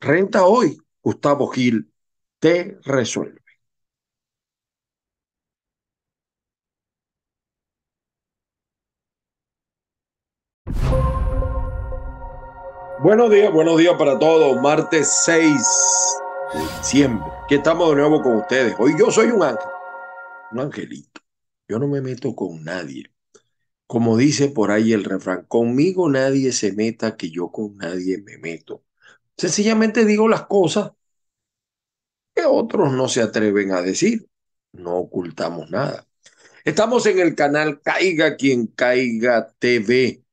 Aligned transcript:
Renta 0.00 0.46
hoy, 0.46 0.78
Gustavo 1.02 1.48
Gil 1.48 1.92
te 2.40 2.78
resuelve. 2.82 3.42
Buenos 13.02 13.30
días, 13.30 13.52
buenos 13.52 13.76
días 13.78 13.96
para 13.98 14.18
todos. 14.18 14.60
Martes 14.62 15.12
6 15.24 15.52
de 16.54 16.60
diciembre. 16.78 17.26
Aquí 17.44 17.56
estamos 17.56 17.90
de 17.90 17.96
nuevo 17.96 18.22
con 18.22 18.36
ustedes. 18.36 18.76
Hoy 18.78 18.94
yo 18.96 19.10
soy 19.10 19.32
un 19.32 19.42
ángel, 19.42 19.66
un 20.52 20.60
angelito. 20.60 21.20
Yo 21.68 21.80
no 21.80 21.88
me 21.88 22.00
meto 22.00 22.32
con 22.34 22.62
nadie. 22.62 23.11
Como 23.92 24.16
dice 24.16 24.48
por 24.48 24.70
ahí 24.70 24.94
el 24.94 25.04
refrán, 25.04 25.44
conmigo 25.44 26.08
nadie 26.08 26.52
se 26.52 26.72
meta 26.72 27.14
que 27.14 27.28
yo 27.28 27.52
con 27.52 27.76
nadie 27.76 28.22
me 28.22 28.38
meto. 28.38 28.84
Sencillamente 29.36 30.06
digo 30.06 30.30
las 30.30 30.46
cosas 30.46 30.92
que 32.34 32.46
otros 32.46 32.90
no 32.94 33.06
se 33.06 33.20
atreven 33.20 33.70
a 33.72 33.82
decir. 33.82 34.26
No 34.72 34.96
ocultamos 34.96 35.70
nada. 35.70 36.06
Estamos 36.64 37.04
en 37.04 37.18
el 37.18 37.34
canal 37.34 37.82
Caiga 37.82 38.36
quien 38.36 38.66
caiga 38.68 39.52
TV. 39.58 40.24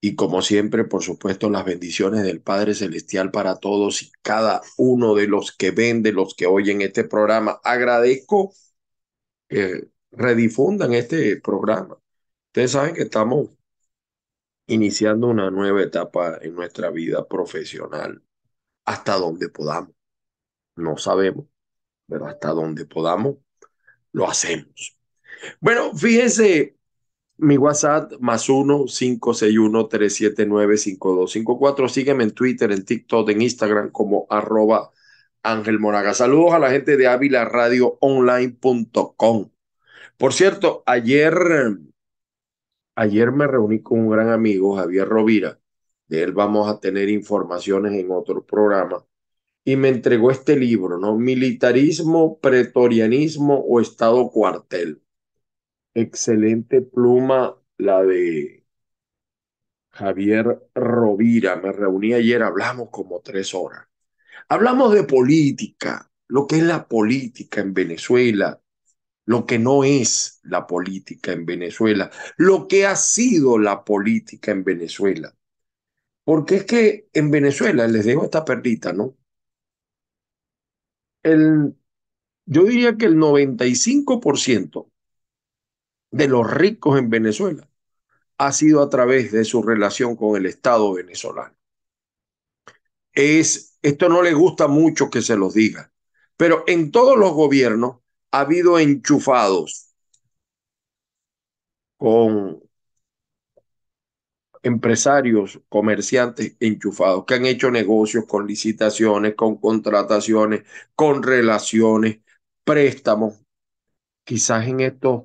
Y 0.00 0.16
como 0.16 0.42
siempre, 0.42 0.82
por 0.82 1.04
supuesto, 1.04 1.50
las 1.50 1.64
bendiciones 1.64 2.24
del 2.24 2.40
Padre 2.40 2.74
Celestial 2.74 3.30
para 3.30 3.60
todos 3.60 4.02
y 4.02 4.10
cada 4.22 4.60
uno 4.76 5.14
de 5.14 5.28
los 5.28 5.52
que 5.52 5.70
ven, 5.70 6.02
de 6.02 6.10
los 6.10 6.34
que 6.34 6.46
oyen 6.46 6.82
este 6.82 7.04
programa. 7.04 7.60
Agradezco 7.62 8.52
que 9.48 9.88
redifundan 10.10 10.94
este 10.94 11.36
programa. 11.40 11.97
Ustedes 12.58 12.72
saben 12.72 12.94
que 12.96 13.02
estamos 13.02 13.50
iniciando 14.66 15.28
una 15.28 15.48
nueva 15.48 15.80
etapa 15.80 16.38
en 16.42 16.56
nuestra 16.56 16.90
vida 16.90 17.24
profesional, 17.28 18.20
hasta 18.84 19.14
donde 19.14 19.48
podamos. 19.48 19.94
No 20.74 20.96
sabemos, 20.96 21.46
pero 22.08 22.26
hasta 22.26 22.48
donde 22.48 22.84
podamos, 22.84 23.36
lo 24.10 24.28
hacemos. 24.28 24.98
Bueno, 25.60 25.94
fíjense, 25.94 26.76
mi 27.36 27.56
WhatsApp 27.56 28.14
más 28.18 28.48
uno 28.48 28.88
cinco 28.88 29.34
seis 29.34 29.56
uno 29.56 29.86
tres 29.86 30.16
siete 30.16 30.44
nueve 30.44 30.78
cinco 30.78 31.14
dos 31.14 31.30
cinco 31.30 31.60
cuatro. 31.60 31.88
Sígueme 31.88 32.24
en 32.24 32.32
Twitter, 32.32 32.72
en 32.72 32.84
TikTok, 32.84 33.30
en 33.30 33.42
Instagram 33.42 33.92
como 33.92 34.26
arroba 34.30 34.90
Ángel 35.44 35.78
Moraga. 35.78 36.12
Saludos 36.12 36.54
a 36.54 36.58
la 36.58 36.72
gente 36.72 36.96
de 36.96 37.06
Online.com. 38.00 39.50
Por 40.16 40.34
cierto, 40.34 40.82
ayer 40.86 41.78
Ayer 43.00 43.30
me 43.30 43.46
reuní 43.46 43.80
con 43.80 44.00
un 44.00 44.10
gran 44.10 44.28
amigo, 44.28 44.74
Javier 44.76 45.06
Rovira. 45.06 45.60
De 46.08 46.20
él 46.24 46.32
vamos 46.32 46.68
a 46.68 46.80
tener 46.80 47.08
informaciones 47.08 47.92
en 47.92 48.10
otro 48.10 48.44
programa. 48.44 49.06
Y 49.64 49.76
me 49.76 49.88
entregó 49.88 50.32
este 50.32 50.56
libro, 50.56 50.98
¿no? 50.98 51.16
Militarismo, 51.16 52.40
pretorianismo 52.40 53.54
o 53.54 53.80
Estado 53.80 54.28
cuartel. 54.30 55.00
Excelente 55.94 56.80
pluma 56.82 57.56
la 57.76 58.02
de 58.02 58.66
Javier 59.90 60.68
Rovira. 60.74 61.54
Me 61.54 61.70
reuní 61.70 62.14
ayer, 62.14 62.42
hablamos 62.42 62.88
como 62.90 63.20
tres 63.20 63.54
horas. 63.54 63.86
Hablamos 64.48 64.92
de 64.92 65.04
política, 65.04 66.10
lo 66.26 66.48
que 66.48 66.56
es 66.56 66.64
la 66.64 66.88
política 66.88 67.60
en 67.60 67.74
Venezuela, 67.74 68.60
lo 69.28 69.44
que 69.44 69.58
no 69.58 69.84
es 69.84 70.40
la 70.44 70.66
política 70.66 71.32
en 71.32 71.44
Venezuela, 71.44 72.10
lo 72.38 72.66
que 72.66 72.86
ha 72.86 72.96
sido 72.96 73.58
la 73.58 73.84
política 73.84 74.52
en 74.52 74.64
Venezuela. 74.64 75.36
Porque 76.24 76.56
es 76.56 76.64
que 76.64 77.10
en 77.12 77.30
Venezuela, 77.30 77.86
les 77.88 78.06
dejo 78.06 78.24
esta 78.24 78.42
perlita, 78.42 78.94
¿no? 78.94 79.18
El, 81.22 81.76
yo 82.46 82.64
diría 82.64 82.96
que 82.96 83.04
el 83.04 83.16
95% 83.16 84.90
de 86.10 86.28
los 86.28 86.50
ricos 86.50 86.98
en 86.98 87.10
Venezuela 87.10 87.68
ha 88.38 88.52
sido 88.52 88.82
a 88.82 88.88
través 88.88 89.30
de 89.30 89.44
su 89.44 89.62
relación 89.62 90.16
con 90.16 90.36
el 90.38 90.46
Estado 90.46 90.94
venezolano. 90.94 91.54
Es, 93.12 93.78
esto 93.82 94.08
no 94.08 94.22
le 94.22 94.32
gusta 94.32 94.68
mucho 94.68 95.10
que 95.10 95.20
se 95.20 95.36
los 95.36 95.52
diga, 95.52 95.92
pero 96.38 96.64
en 96.66 96.90
todos 96.92 97.18
los 97.18 97.32
gobiernos 97.34 97.98
ha 98.32 98.40
habido 98.40 98.78
enchufados 98.78 99.88
con 101.96 102.60
empresarios, 104.62 105.60
comerciantes 105.68 106.56
enchufados 106.60 107.24
que 107.24 107.34
han 107.34 107.46
hecho 107.46 107.70
negocios 107.70 108.24
con 108.26 108.46
licitaciones, 108.46 109.34
con 109.34 109.56
contrataciones, 109.56 110.64
con 110.94 111.22
relaciones, 111.22 112.20
préstamos. 112.64 113.40
Quizás 114.24 114.66
en 114.66 114.80
estos 114.80 115.24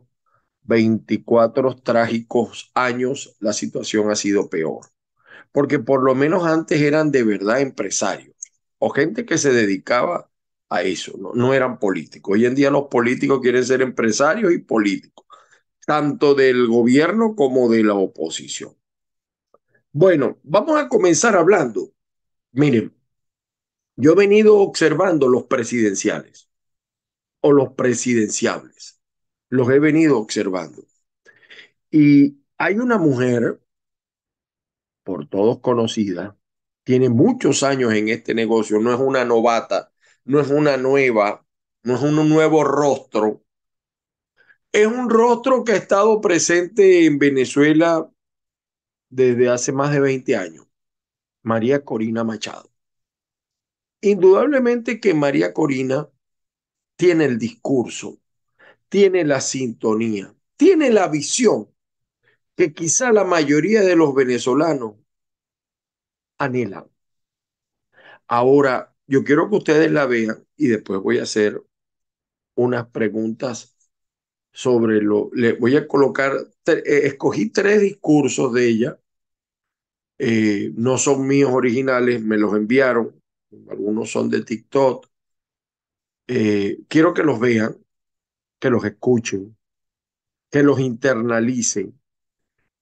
24 0.63 1.75
trágicos 1.75 2.71
años 2.73 3.35
la 3.39 3.53
situación 3.53 4.09
ha 4.11 4.15
sido 4.15 4.49
peor, 4.49 4.85
porque 5.51 5.79
por 5.79 6.03
lo 6.03 6.15
menos 6.15 6.45
antes 6.45 6.81
eran 6.81 7.11
de 7.11 7.23
verdad 7.23 7.61
empresarios 7.61 8.35
o 8.77 8.89
gente 8.89 9.25
que 9.25 9.37
se 9.37 9.51
dedicaba 9.51 10.29
a 10.73 10.81
eso, 10.81 11.13
no, 11.35 11.53
eran 11.53 11.77
políticos. 11.77 12.33
Hoy 12.33 12.47
en 12.47 12.55
día 12.55 12.71
los 12.71 12.85
políticos 12.87 13.39
quieren 13.41 13.63
ser 13.63 13.83
empresarios 13.83 14.51
y 14.51 14.57
políticos, 14.57 15.27
tanto 15.85 16.33
del 16.33 16.65
gobierno 16.67 17.35
como 17.35 17.69
de 17.69 17.83
la 17.83 17.93
oposición. 17.93 18.75
Bueno, 19.91 20.39
vamos 20.41 20.81
a 20.81 20.89
comenzar 20.89 21.35
hablando. 21.35 21.93
Miren, 22.53 22.91
yo 23.95 24.13
he 24.13 24.15
venido 24.15 24.57
observando 24.57 25.27
los 25.27 25.43
presidenciales 25.43 26.49
o 27.41 27.51
los 27.51 27.73
presidenciables. 27.73 28.99
Los 29.49 29.69
he 29.69 29.77
venido 29.77 30.17
observando. 30.17 30.87
Y 31.91 32.39
hay 32.57 32.79
una 32.79 32.97
mujer, 32.97 33.61
por 35.03 35.27
todos 35.27 35.59
conocida, 35.59 36.35
tiene 36.83 37.09
muchos 37.09 37.61
años 37.61 37.93
en 37.93 38.09
este 38.09 38.33
negocio, 38.33 38.79
no 38.79 38.91
es 38.91 38.99
una 38.99 39.23
novata 39.23 39.92
no 40.25 40.39
es 40.39 40.49
una 40.49 40.77
nueva, 40.77 41.45
no 41.83 41.95
es 41.95 42.01
un 42.01 42.29
nuevo 42.29 42.63
rostro. 42.63 43.43
Es 44.71 44.87
un 44.87 45.09
rostro 45.09 45.63
que 45.63 45.73
ha 45.73 45.75
estado 45.77 46.19
presente 46.19 47.05
en 47.05 47.19
Venezuela 47.19 48.09
desde 49.09 49.49
hace 49.49 49.71
más 49.71 49.91
de 49.91 49.99
20 49.99 50.35
años. 50.35 50.67
María 51.43 51.83
Corina 51.85 52.23
Machado. 52.23 52.71
Indudablemente 54.01 54.99
que 54.99 55.13
María 55.13 55.53
Corina 55.53 56.09
tiene 56.95 57.25
el 57.25 57.39
discurso, 57.39 58.19
tiene 58.89 59.25
la 59.25 59.41
sintonía, 59.41 60.35
tiene 60.57 60.91
la 60.91 61.07
visión 61.07 61.69
que 62.55 62.73
quizá 62.73 63.11
la 63.11 63.23
mayoría 63.23 63.81
de 63.81 63.95
los 63.95 64.13
venezolanos 64.15 64.95
anhelan. 66.37 66.85
Ahora, 68.27 68.92
yo 69.07 69.23
quiero 69.23 69.49
que 69.49 69.57
ustedes 69.57 69.91
la 69.91 70.05
vean 70.05 70.45
y 70.57 70.67
después 70.67 71.01
voy 71.01 71.19
a 71.19 71.23
hacer 71.23 71.61
unas 72.55 72.87
preguntas 72.89 73.75
sobre 74.51 75.01
lo. 75.01 75.29
Le 75.33 75.53
voy 75.53 75.75
a 75.75 75.87
colocar, 75.87 76.33
eh, 76.67 76.83
escogí 77.05 77.49
tres 77.49 77.81
discursos 77.81 78.53
de 78.53 78.67
ella. 78.67 78.99
Eh, 80.17 80.71
no 80.75 80.97
son 80.97 81.27
míos 81.27 81.51
originales, 81.53 82.21
me 82.23 82.37
los 82.37 82.55
enviaron. 82.55 83.19
Algunos 83.69 84.11
son 84.11 84.29
de 84.29 84.43
TikTok. 84.43 85.07
Eh, 86.27 86.79
quiero 86.87 87.13
que 87.13 87.23
los 87.23 87.39
vean, 87.39 87.77
que 88.59 88.69
los 88.69 88.85
escuchen, 88.85 89.57
que 90.49 90.63
los 90.63 90.79
internalicen. 90.79 91.99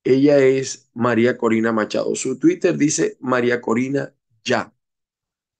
Ella 0.04 0.40
es 0.40 0.90
María 0.94 1.38
Corina 1.38 1.72
Machado. 1.72 2.16
Su 2.16 2.40
Twitter 2.40 2.78
dice 2.78 3.18
María 3.22 3.62
Corina 3.62 4.14
ya. 4.44 4.74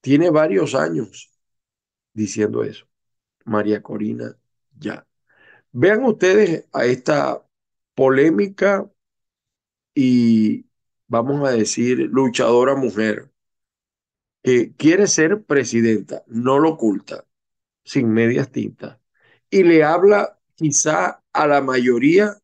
Tiene 0.02 0.30
varios 0.30 0.76
años 0.76 1.32
diciendo 2.14 2.64
eso. 2.64 2.88
María 3.46 3.82
Corina, 3.82 4.36
ya. 4.78 5.08
Vean 5.72 6.04
ustedes 6.06 6.68
a 6.74 6.86
esta 6.86 7.46
polémica 7.96 8.90
y 9.94 10.66
vamos 11.08 11.48
a 11.48 11.52
decir, 11.52 12.00
luchadora 12.12 12.76
mujer, 12.76 13.32
que 14.44 14.74
quiere 14.76 15.08
ser 15.08 15.44
presidenta, 15.44 16.24
no 16.28 16.60
lo 16.60 16.72
oculta, 16.72 17.26
sin 17.84 18.10
medias 18.10 18.52
tintas, 18.52 19.00
y 19.50 19.64
le 19.64 19.84
habla 19.84 20.40
quizá 20.56 21.24
a 21.34 21.48
la 21.48 21.62
mayoría 21.62 22.38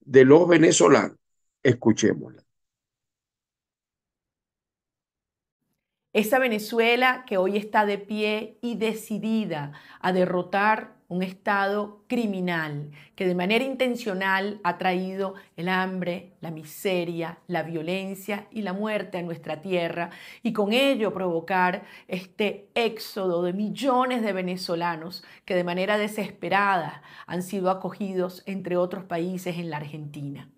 de 0.00 0.24
los 0.24 0.48
venezolanos. 0.48 1.18
Escuchémosla. 1.62 2.41
Esa 6.14 6.38
Venezuela 6.38 7.24
que 7.26 7.38
hoy 7.38 7.56
está 7.56 7.86
de 7.86 7.96
pie 7.96 8.58
y 8.60 8.74
decidida 8.74 9.72
a 9.98 10.12
derrotar 10.12 10.92
un 11.08 11.22
Estado 11.22 12.04
criminal 12.06 12.90
que 13.16 13.26
de 13.26 13.34
manera 13.34 13.64
intencional 13.64 14.60
ha 14.62 14.76
traído 14.76 15.36
el 15.56 15.70
hambre, 15.70 16.34
la 16.42 16.50
miseria, 16.50 17.38
la 17.46 17.62
violencia 17.62 18.46
y 18.50 18.60
la 18.60 18.74
muerte 18.74 19.16
a 19.16 19.22
nuestra 19.22 19.62
tierra 19.62 20.10
y 20.42 20.52
con 20.52 20.74
ello 20.74 21.14
provocar 21.14 21.84
este 22.08 22.68
éxodo 22.74 23.42
de 23.42 23.54
millones 23.54 24.20
de 24.20 24.34
venezolanos 24.34 25.24
que 25.46 25.54
de 25.54 25.64
manera 25.64 25.96
desesperada 25.96 27.02
han 27.26 27.42
sido 27.42 27.70
acogidos 27.70 28.42
entre 28.44 28.76
otros 28.76 29.04
países 29.04 29.56
en 29.56 29.70
la 29.70 29.78
Argentina. 29.78 30.50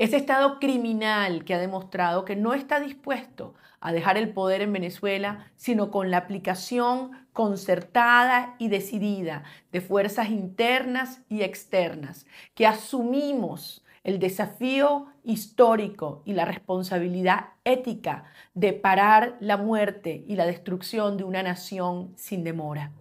Ese 0.00 0.16
Estado 0.16 0.58
criminal 0.60 1.44
que 1.44 1.52
ha 1.52 1.58
demostrado 1.58 2.24
que 2.24 2.34
no 2.34 2.54
está 2.54 2.80
dispuesto 2.80 3.52
a 3.80 3.92
dejar 3.92 4.16
el 4.16 4.32
poder 4.32 4.62
en 4.62 4.72
Venezuela, 4.72 5.52
sino 5.56 5.90
con 5.90 6.10
la 6.10 6.16
aplicación 6.16 7.10
concertada 7.34 8.54
y 8.56 8.68
decidida 8.68 9.44
de 9.72 9.82
fuerzas 9.82 10.30
internas 10.30 11.20
y 11.28 11.42
externas, 11.42 12.24
que 12.54 12.66
asumimos 12.66 13.84
el 14.02 14.18
desafío 14.18 15.08
histórico 15.22 16.22
y 16.24 16.32
la 16.32 16.46
responsabilidad 16.46 17.50
ética 17.64 18.24
de 18.54 18.72
parar 18.72 19.36
la 19.38 19.58
muerte 19.58 20.24
y 20.26 20.34
la 20.34 20.46
destrucción 20.46 21.18
de 21.18 21.24
una 21.24 21.42
nación 21.42 22.14
sin 22.16 22.42
demora. 22.42 22.92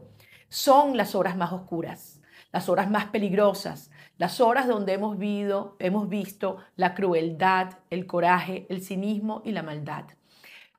Son 0.49 0.97
las 0.97 1.15
horas 1.15 1.37
más 1.37 1.53
oscuras, 1.53 2.19
las 2.51 2.67
horas 2.67 2.89
más 2.89 3.05
peligrosas, 3.05 3.89
las 4.19 4.41
horas 4.41 4.67
donde 4.67 4.93
hemos, 4.93 5.17
hemos 5.79 6.09
visto 6.09 6.57
la 6.75 6.93
crueldad, 6.93 7.79
el 7.89 8.05
coraje, 8.05 8.67
el 8.69 8.83
cinismo 8.83 9.41
y 9.45 9.53
la 9.53 9.63
maldad. 9.63 10.03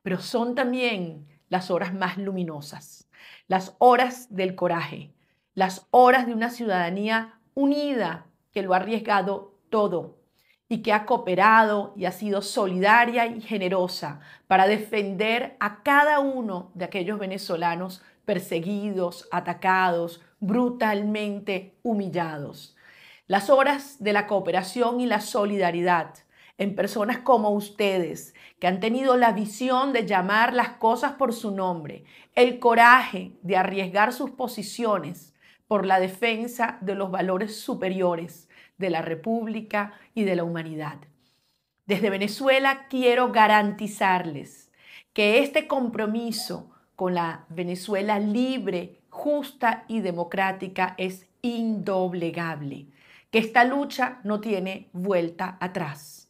Pero 0.03 0.19
son 0.19 0.53
también 0.53 1.27
las 1.49 1.71
horas 1.71 1.91
más 1.91 2.17
luminosas, 2.17 3.09
las 3.47 3.75
horas 3.79 4.33
del 4.33 4.53
coraje, 4.53 5.15
las 5.55 5.87
horas 5.89 6.27
de 6.27 6.33
una 6.33 6.51
ciudadanía 6.51 7.39
unida 7.55 8.27
que 8.53 8.61
lo 8.61 8.75
ha 8.75 8.77
arriesgado 8.77 9.55
todo 9.71 10.19
y 10.69 10.83
que 10.83 10.93
ha 10.93 11.07
cooperado 11.07 11.93
y 11.97 12.05
ha 12.05 12.11
sido 12.11 12.43
solidaria 12.43 13.25
y 13.25 13.41
generosa 13.41 14.19
para 14.45 14.67
defender 14.67 15.57
a 15.59 15.81
cada 15.81 16.19
uno 16.19 16.69
de 16.75 16.85
aquellos 16.85 17.17
venezolanos 17.17 18.03
perseguidos, 18.23 19.27
atacados, 19.31 20.21
brutalmente 20.39 21.75
humillados. 21.81 22.75
Las 23.31 23.49
horas 23.49 24.03
de 24.03 24.11
la 24.11 24.27
cooperación 24.27 24.99
y 24.99 25.05
la 25.05 25.21
solidaridad 25.21 26.15
en 26.57 26.75
personas 26.75 27.19
como 27.19 27.51
ustedes, 27.51 28.35
que 28.59 28.67
han 28.67 28.81
tenido 28.81 29.15
la 29.15 29.31
visión 29.31 29.93
de 29.93 30.05
llamar 30.05 30.53
las 30.53 30.71
cosas 30.71 31.13
por 31.13 31.31
su 31.31 31.51
nombre, 31.51 32.03
el 32.35 32.59
coraje 32.59 33.31
de 33.41 33.55
arriesgar 33.55 34.11
sus 34.11 34.31
posiciones 34.31 35.33
por 35.69 35.85
la 35.85 36.01
defensa 36.01 36.77
de 36.81 36.93
los 36.93 37.09
valores 37.09 37.57
superiores 37.57 38.49
de 38.77 38.89
la 38.89 39.01
República 39.01 39.93
y 40.13 40.25
de 40.25 40.35
la 40.35 40.43
humanidad. 40.43 40.97
Desde 41.85 42.09
Venezuela 42.09 42.87
quiero 42.89 43.31
garantizarles 43.31 44.73
que 45.13 45.39
este 45.39 45.67
compromiso 45.67 46.69
con 46.97 47.13
la 47.13 47.45
Venezuela 47.47 48.19
libre, 48.19 48.99
justa 49.09 49.85
y 49.87 50.01
democrática 50.01 50.95
es 50.97 51.27
indoblegable 51.41 52.90
que 53.31 53.39
esta 53.39 53.63
lucha 53.63 54.19
no 54.23 54.39
tiene 54.41 54.89
vuelta 54.93 55.57
atrás 55.59 56.29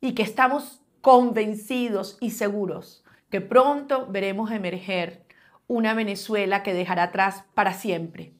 y 0.00 0.14
que 0.14 0.22
estamos 0.22 0.82
convencidos 1.00 2.18
y 2.20 2.30
seguros 2.30 3.04
que 3.30 3.40
pronto 3.40 4.06
veremos 4.06 4.50
emerger 4.50 5.24
una 5.66 5.94
Venezuela 5.94 6.62
que 6.62 6.74
dejará 6.74 7.04
atrás 7.04 7.44
para 7.54 7.74
siempre 7.74 8.32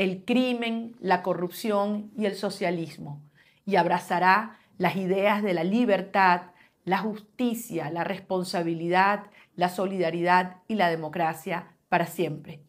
el 0.00 0.24
crimen, 0.24 0.96
la 0.98 1.22
corrupción 1.22 2.10
y 2.16 2.24
el 2.24 2.34
socialismo 2.34 3.20
y 3.66 3.76
abrazará 3.76 4.58
las 4.78 4.96
ideas 4.96 5.42
de 5.42 5.52
la 5.52 5.62
libertad, 5.62 6.52
la 6.86 6.96
justicia, 6.96 7.90
la 7.90 8.02
responsabilidad, 8.02 9.26
la 9.56 9.68
solidaridad 9.68 10.56
y 10.68 10.76
la 10.76 10.88
democracia 10.88 11.74
para 11.90 12.06
siempre. 12.06 12.62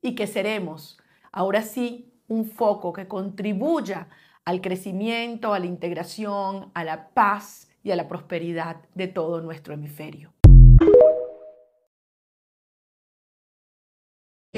Y 0.00 0.14
que 0.14 0.28
seremos, 0.28 0.96
ahora 1.32 1.62
sí, 1.62 2.12
un 2.28 2.44
foco 2.44 2.92
que 2.92 3.08
contribuya 3.08 4.06
al 4.46 4.60
crecimiento, 4.60 5.52
a 5.52 5.58
la 5.58 5.66
integración, 5.66 6.70
a 6.72 6.84
la 6.84 7.08
paz 7.08 7.68
y 7.82 7.90
a 7.90 7.96
la 7.96 8.08
prosperidad 8.08 8.76
de 8.94 9.08
todo 9.08 9.40
nuestro 9.40 9.74
hemisferio. 9.74 10.32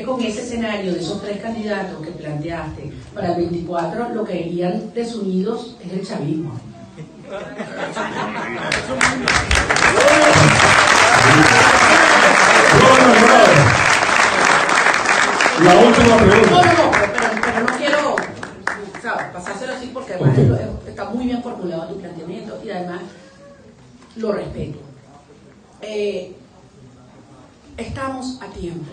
Con 0.05 0.23
ese 0.23 0.43
escenario 0.43 0.93
de 0.93 1.01
esos 1.01 1.21
tres 1.23 1.41
candidatos 1.41 2.01
que 2.07 2.13
planteaste 2.13 2.93
para 3.13 3.35
el 3.35 3.37
24, 3.37 4.11
lo 4.11 4.25
que 4.25 4.39
irían 4.39 4.93
desunidos 4.95 5.77
es 5.85 5.93
el 5.93 6.07
chavismo. 6.07 6.53
La 15.65 15.75
última 15.75 16.17
pregunta 16.19 16.98
está 20.87 21.11
muy 21.11 21.27
bien 21.27 21.43
formulado 21.43 21.95
tu 21.95 22.01
planteamiento 22.01 22.61
y 22.65 22.71
además 22.71 23.03
lo 24.17 24.33
respeto. 24.33 24.79
Eh, 25.81 26.35
estamos 27.77 28.41
a 28.43 28.49
tiempo 28.49 28.93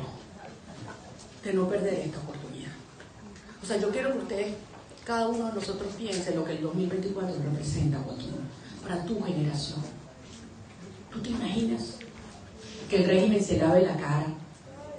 de 1.44 1.54
no 1.54 1.68
perder 1.68 1.94
esta 1.94 2.20
oportunidad. 2.20 2.72
O 3.62 3.66
sea, 3.66 3.78
yo 3.78 3.90
quiero 3.90 4.12
que 4.14 4.20
ustedes, 4.20 4.54
cada 5.04 5.28
uno 5.28 5.48
de 5.48 5.54
nosotros 5.54 5.94
piense 5.98 6.36
lo 6.36 6.46
que 6.46 6.54
el 6.54 6.62
2024 6.62 7.36
representa, 7.44 8.00
Joaquín, 8.00 8.34
para 8.84 9.04
tu 9.04 9.22
generación. 9.24 9.80
¿Tú 11.12 11.20
te 11.22 11.30
imaginas 11.30 11.96
que 12.90 12.98
el 12.98 13.06
régimen 13.06 13.44
se 13.44 13.58
lave 13.58 13.84
la 13.84 13.96
cara 13.96 14.28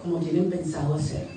como 0.03 0.19
tienen 0.19 0.51
pensado 0.51 0.95
hacer? 0.95 1.36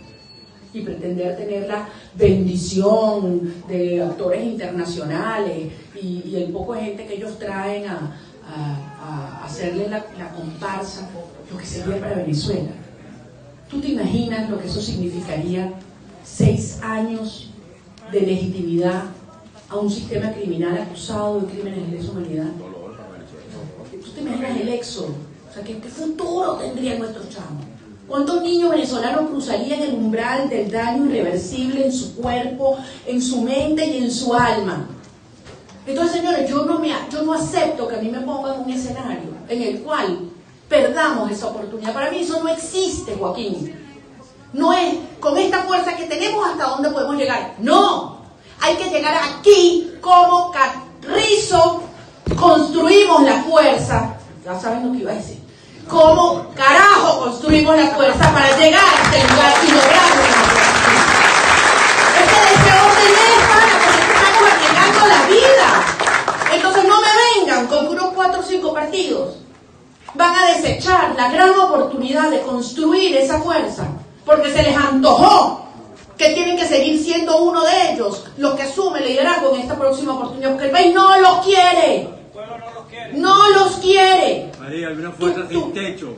Y 0.74 0.82
pretender 0.82 1.36
tener 1.36 1.68
la 1.68 1.90
bendición 2.16 3.54
de 3.68 4.04
actores 4.04 4.44
internacionales 4.44 5.72
y, 6.02 6.36
el 6.36 6.52
poco 6.52 6.74
de 6.74 6.82
gente 6.82 7.06
que 7.06 7.16
ellos 7.16 7.38
traen 7.40 7.86
a, 7.88 8.16
hacerle 9.44 9.88
la, 9.90 10.04
comparsa, 10.36 11.10
lo 11.52 11.58
que 11.58 11.66
sería 11.66 12.00
para 12.00 12.16
Venezuela. 12.16 12.72
¿Tú 13.70 13.80
te 13.80 13.90
imaginas 13.90 14.50
lo 14.50 14.60
que 14.60 14.68
eso 14.68 14.82
significaría? 14.82 15.74
Seis 16.24 16.80
años 16.82 17.52
de 18.12 18.22
legitimidad 18.22 19.04
a 19.70 19.78
un 19.78 19.90
sistema 19.90 20.32
criminal 20.32 20.78
acusado 20.80 21.42
de 21.42 21.48
crímenes 21.48 21.92
de 21.92 21.98
lesa 21.98 22.12
humanidad. 22.12 22.48
¿Tú 24.04 24.12
te 24.12 24.22
imaginas 24.22 24.60
el 24.60 24.70
éxodo? 24.70 25.14
O 25.50 25.54
sea, 25.54 25.64
¿qué, 25.64 25.78
qué 25.78 25.90
futuro 25.90 26.54
tendrían 26.54 27.00
nuestros 27.00 27.30
chamos? 27.30 27.66
¿Cuántos 28.10 28.42
niños 28.42 28.72
venezolanos 28.72 29.30
cruzarían 29.30 29.82
el 29.82 29.94
umbral 29.94 30.50
del 30.50 30.72
daño 30.72 31.06
irreversible 31.06 31.86
en 31.86 31.94
su 31.94 32.16
cuerpo, 32.16 32.80
en 33.06 33.22
su 33.22 33.44
mente 33.44 33.86
y 33.86 33.98
en 33.98 34.12
su 34.12 34.34
alma? 34.34 34.88
Entonces, 35.86 36.14
señores, 36.14 36.50
yo 36.50 36.66
no, 36.66 36.80
me, 36.80 36.92
yo 37.12 37.22
no 37.22 37.34
acepto 37.34 37.88
que 37.88 37.98
a 37.98 38.02
mí 38.02 38.10
me 38.10 38.22
pongan 38.22 38.62
un 38.62 38.70
escenario 38.72 39.30
en 39.48 39.62
el 39.62 39.82
cual 39.82 40.22
perdamos 40.68 41.30
esa 41.30 41.50
oportunidad. 41.50 41.94
Para 41.94 42.10
mí 42.10 42.18
eso 42.22 42.42
no 42.42 42.50
existe, 42.50 43.16
Joaquín. 43.16 43.76
No 44.54 44.74
es 44.74 44.96
con 45.20 45.38
esta 45.38 45.62
fuerza 45.62 45.96
que 45.96 46.06
tenemos 46.06 46.48
hasta 46.48 46.66
dónde 46.66 46.90
podemos 46.90 47.16
llegar. 47.16 47.58
No, 47.60 48.24
hay 48.60 48.76
que 48.76 48.90
llegar 48.90 49.22
aquí 49.24 49.92
como 50.02 50.52
carrizo, 50.52 51.84
construimos 52.40 53.22
la 53.22 53.44
fuerza. 53.44 54.16
Ya 54.44 54.60
saben 54.60 54.88
lo 54.88 54.94
que 54.94 54.98
iba 54.98 55.12
a 55.12 55.16
decir 55.16 55.49
cómo 55.90 56.46
carajo 56.56 57.20
construimos 57.20 57.76
la 57.76 57.88
fuerza 57.88 58.32
para 58.32 58.56
llegar 58.58 58.82
a 58.82 59.04
este 59.04 59.28
lugar 59.28 59.54
y 59.66 59.72
lograrlo. 59.72 60.24
Este 62.22 62.40
deseo 62.50 62.86
es 63.04 63.44
para 63.50 63.66
porque 63.90 64.06
estamos 64.06 64.44
arriesgando 64.54 65.08
la 65.08 65.22
vida. 65.28 65.68
Entonces 66.54 66.84
no 66.86 67.02
me 67.02 67.42
vengan 67.42 67.68
con 67.68 67.88
unos 67.88 68.14
cuatro 68.14 68.42
o 68.42 68.44
cinco 68.44 68.74
partidos. 68.74 69.36
Van 70.14 70.36
a 70.36 70.46
desechar 70.56 71.16
la 71.18 71.32
gran 71.32 71.58
oportunidad 71.60 72.30
de 72.30 72.42
construir 72.42 73.18
esa 73.18 73.42
fuerza 73.42 73.88
porque 74.26 74.52
se 74.52 74.62
les 74.64 74.78
antojó 74.78 75.66
que 76.18 76.34
tienen 76.34 76.58
que 76.58 76.68
seguir 76.68 77.02
siendo 77.02 77.42
uno 77.42 77.64
de 77.64 77.92
ellos 77.92 78.26
los 78.38 78.54
que 78.54 78.64
asume 78.64 79.00
el 79.00 79.08
liderazgo 79.08 79.56
en 79.56 79.62
esta 79.62 79.76
próxima 79.76 80.14
oportunidad, 80.14 80.52
porque 80.52 80.66
el 80.66 80.72
país 80.72 80.94
no 80.94 81.18
lo 81.18 81.42
quiere. 81.42 82.19
No 83.14 83.50
los 83.50 83.78
quiere. 83.78 84.52
María, 84.60 84.90
hay 84.90 84.96
una 84.96 85.12
fuerza 85.12 85.48
sin 85.48 85.74
techo. 85.74 86.16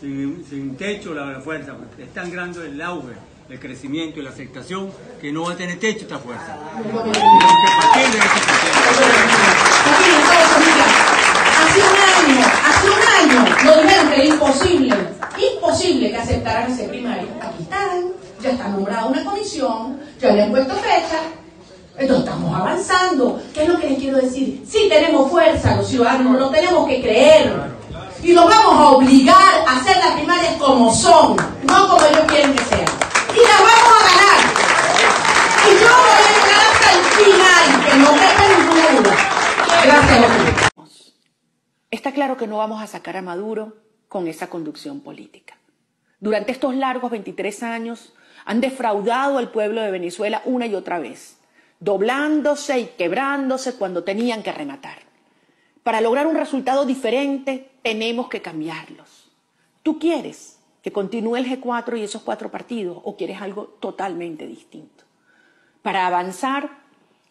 Sin, 0.00 0.44
sin 0.48 0.76
techo 0.76 1.14
la, 1.14 1.40
fuerza. 1.40 1.74
Es 1.98 2.12
tan 2.12 2.30
grande 2.30 2.66
el 2.66 2.80
auge, 2.80 3.12
el 3.48 3.60
crecimiento 3.60 4.20
y 4.20 4.22
la 4.22 4.30
aceptación 4.30 4.90
que 5.20 5.32
no 5.32 5.44
va 5.44 5.52
a 5.52 5.56
tener 5.56 5.78
techo 5.78 6.00
esta 6.00 6.18
fuerza. 6.18 6.56
Hace 11.62 11.80
un 11.80 11.96
año, 12.30 12.46
hace 12.64 12.90
un 12.90 13.40
año, 13.40 13.56
lo 13.64 13.82
dijeron 13.82 14.08
que 14.08 14.14
era 14.14 14.24
imposible, 14.24 14.96
imposible 15.54 16.10
que 16.10 16.16
aceptaran 16.16 16.72
ese 16.72 16.88
primario. 16.88 17.28
Aquí 17.40 17.62
están, 17.62 18.12
ya 18.40 18.50
está 18.50 18.68
nombrada 18.68 19.06
una 19.06 19.24
comisión, 19.24 20.00
ya 20.20 20.32
le 20.32 20.42
han 20.42 20.50
puesto 20.50 20.74
fecha, 20.74 21.20
entonces 22.02 22.26
estamos 22.26 22.54
avanzando. 22.54 23.42
¿Qué 23.54 23.62
es 23.62 23.68
lo 23.68 23.78
que 23.78 23.90
les 23.90 23.98
quiero 23.98 24.18
decir? 24.18 24.62
Sí 24.66 24.86
tenemos 24.88 25.30
fuerza 25.30 25.76
los 25.76 25.88
ciudadanos, 25.88 26.38
lo 26.38 26.50
tenemos 26.50 26.86
que 26.86 27.00
creer. 27.00 27.52
Y 28.22 28.32
los 28.32 28.44
vamos 28.44 28.74
a 28.74 28.90
obligar 28.90 29.64
a 29.66 29.76
hacer 29.78 29.96
las 29.96 30.12
primarias 30.12 30.54
como 30.56 30.94
son, 30.94 31.36
no 31.64 31.88
como 31.88 32.06
ellos 32.06 32.24
quieren 32.28 32.54
que 32.54 32.64
sean. 32.64 32.86
Y 33.34 33.40
las 33.40 33.58
vamos 33.58 33.92
a 33.92 34.04
ganar. 34.10 34.62
Y 35.64 35.72
yo 35.80 35.88
voy 35.88 36.12
a 36.12 36.30
llegar 36.44 36.60
hasta 36.72 36.92
el 36.92 37.04
final, 37.18 37.64
que 37.84 37.96
no 37.96 38.12
me 38.12 38.28
ninguna 38.58 39.00
duda. 39.00 39.16
Gracias. 39.84 40.72
Está 41.90 42.12
claro 42.12 42.36
que 42.36 42.46
no 42.46 42.58
vamos 42.58 42.82
a 42.82 42.86
sacar 42.86 43.16
a 43.16 43.22
Maduro 43.22 43.76
con 44.08 44.28
esa 44.28 44.48
conducción 44.48 45.00
política. 45.00 45.56
Durante 46.20 46.52
estos 46.52 46.74
largos 46.74 47.10
23 47.10 47.62
años 47.64 48.12
han 48.44 48.60
defraudado 48.60 49.38
al 49.38 49.50
pueblo 49.50 49.80
de 49.80 49.90
Venezuela 49.90 50.42
una 50.44 50.66
y 50.66 50.74
otra 50.74 50.98
vez, 50.98 51.38
doblándose 51.82 52.78
y 52.78 52.86
quebrándose 52.96 53.74
cuando 53.74 54.04
tenían 54.04 54.42
que 54.42 54.52
rematar. 54.52 54.98
Para 55.82 56.00
lograr 56.00 56.28
un 56.28 56.36
resultado 56.36 56.86
diferente 56.86 57.72
tenemos 57.82 58.28
que 58.28 58.40
cambiarlos. 58.40 59.32
¿Tú 59.82 59.98
quieres 59.98 60.60
que 60.80 60.92
continúe 60.92 61.36
el 61.36 61.46
G4 61.46 61.98
y 61.98 62.04
esos 62.04 62.22
cuatro 62.22 62.52
partidos 62.52 62.98
o 63.02 63.16
quieres 63.16 63.42
algo 63.42 63.64
totalmente 63.80 64.46
distinto? 64.46 65.04
Para 65.82 66.06
avanzar 66.06 66.70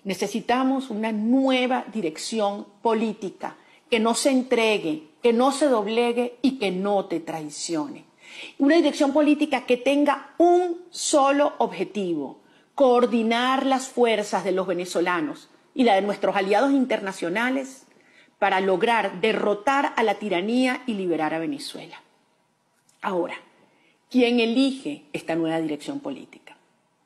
necesitamos 0.04 0.90
una 0.90 1.14
nueva 1.14 1.86
dirección 1.94 2.66
política 2.82 3.56
que 3.90 4.02
no 4.02 4.16
se 4.16 4.32
entregue, 4.32 5.12
que 5.24 5.32
no 5.32 5.54
se 5.54 5.68
doblegue 5.68 6.40
y 6.42 6.58
que 6.60 6.72
no 6.72 7.06
te 7.06 7.22
traicione. 7.22 8.04
Una 8.58 8.76
dirección 8.76 9.14
política 9.14 9.66
que 9.66 9.78
tenga 9.78 10.34
un 10.38 10.82
solo 10.90 11.54
objetivo, 11.60 12.41
coordinar 12.82 13.68
las 13.68 13.90
fuerzas 13.90 14.44
de 14.44 14.54
los 14.54 14.66
venezolanos 14.66 15.50
y 15.76 15.84
la 15.84 15.94
de 15.94 16.02
nuestros 16.02 16.36
aliados 16.36 16.72
internacionales 16.72 17.86
para 18.40 18.60
lograr 18.60 19.22
derrotar 19.22 19.94
a 19.98 20.02
la 20.02 20.16
tiranía 20.16 20.82
y 20.88 20.96
liberar 20.96 21.36
a 21.36 21.38
Venezuela. 21.38 22.02
Ahora, 23.00 23.36
¿quién 24.10 24.40
elige 24.40 25.06
esta 25.14 25.36
nueva 25.36 25.62
dirección 25.62 26.00
política? 26.00 26.58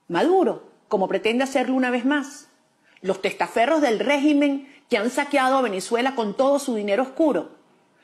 Maduro, 0.08 0.64
como 0.88 1.10
pretende 1.10 1.44
hacerlo 1.44 1.76
una 1.76 1.92
vez 1.92 2.06
más. 2.06 2.48
Los 3.02 3.22
testaferros 3.22 3.82
del 3.82 4.00
régimen 4.00 4.74
que 4.90 4.98
han 4.98 5.10
saqueado 5.10 5.58
a 5.58 5.62
Venezuela 5.62 6.16
con 6.16 6.38
todo 6.38 6.58
su 6.58 6.76
dinero 6.76 7.04
oscuro. 7.04 7.50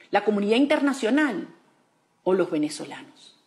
La 0.10 0.25
comunidad 0.25 0.58
internacional 0.58 1.48
o 2.25 2.34
los 2.34 2.51
venezolanos. 2.51 3.40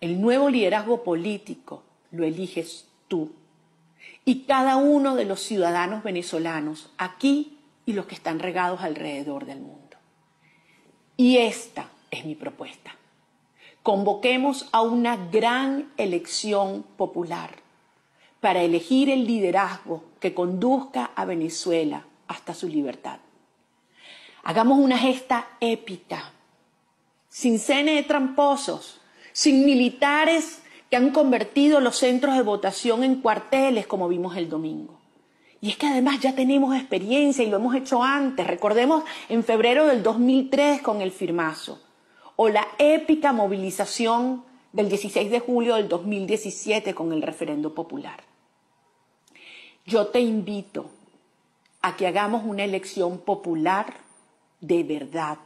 El 0.00 0.18
nuevo 0.18 0.48
liderazgo 0.48 1.04
político 1.04 1.82
lo 2.10 2.24
eliges 2.24 2.88
tú 3.12 3.30
y 4.24 4.44
cada 4.44 4.76
uno 4.76 5.16
de 5.16 5.26
los 5.26 5.42
ciudadanos 5.42 6.02
venezolanos 6.02 6.88
aquí 6.96 7.58
y 7.84 7.92
los 7.92 8.06
que 8.06 8.14
están 8.14 8.38
regados 8.38 8.80
alrededor 8.80 9.44
del 9.44 9.60
mundo. 9.60 9.98
Y 11.18 11.36
esta 11.36 11.90
es 12.10 12.24
mi 12.24 12.34
propuesta. 12.34 12.96
Convoquemos 13.82 14.66
a 14.72 14.80
una 14.80 15.28
gran 15.30 15.92
elección 15.98 16.84
popular 16.96 17.50
para 18.40 18.62
elegir 18.62 19.10
el 19.10 19.26
liderazgo 19.26 20.04
que 20.18 20.32
conduzca 20.32 21.10
a 21.14 21.26
Venezuela 21.26 22.06
hasta 22.28 22.54
su 22.54 22.66
libertad. 22.66 23.18
Hagamos 24.42 24.78
una 24.78 24.96
gesta 24.96 25.48
épica, 25.60 26.32
sin 27.28 27.58
cene 27.58 27.96
de 27.96 28.04
tramposos, 28.04 29.02
sin 29.32 29.66
militares 29.66 30.62
que 30.92 30.96
han 30.96 31.10
convertido 31.10 31.80
los 31.80 31.96
centros 31.96 32.36
de 32.36 32.42
votación 32.42 33.02
en 33.02 33.22
cuarteles 33.22 33.86
como 33.86 34.08
vimos 34.08 34.36
el 34.36 34.50
domingo. 34.50 35.00
Y 35.62 35.70
es 35.70 35.78
que 35.78 35.86
además 35.86 36.20
ya 36.20 36.34
tenemos 36.34 36.76
experiencia 36.76 37.42
y 37.42 37.48
lo 37.48 37.56
hemos 37.56 37.74
hecho 37.74 38.02
antes. 38.02 38.46
Recordemos 38.46 39.02
en 39.30 39.42
febrero 39.42 39.86
del 39.86 40.02
2003 40.02 40.82
con 40.82 41.00
el 41.00 41.10
firmazo. 41.10 41.80
O 42.36 42.50
la 42.50 42.68
épica 42.76 43.32
movilización 43.32 44.44
del 44.74 44.90
16 44.90 45.30
de 45.30 45.40
julio 45.40 45.76
del 45.76 45.88
2017 45.88 46.94
con 46.94 47.14
el 47.14 47.22
referendo 47.22 47.74
popular. 47.74 48.22
Yo 49.86 50.08
te 50.08 50.20
invito 50.20 50.90
a 51.80 51.96
que 51.96 52.06
hagamos 52.06 52.44
una 52.44 52.64
elección 52.64 53.16
popular 53.16 53.94
de 54.60 54.82
verdad. 54.82 55.38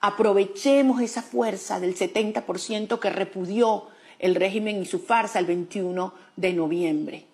Aprovechemos 0.00 1.02
esa 1.02 1.20
fuerza 1.20 1.78
del 1.78 1.94
70% 1.94 2.98
que 2.98 3.10
repudió 3.10 3.91
el 4.22 4.34
régimen 4.34 4.80
y 4.80 4.86
su 4.86 5.00
farsa 5.00 5.38
el 5.38 5.46
21 5.46 6.14
de 6.36 6.52
noviembre 6.54 7.26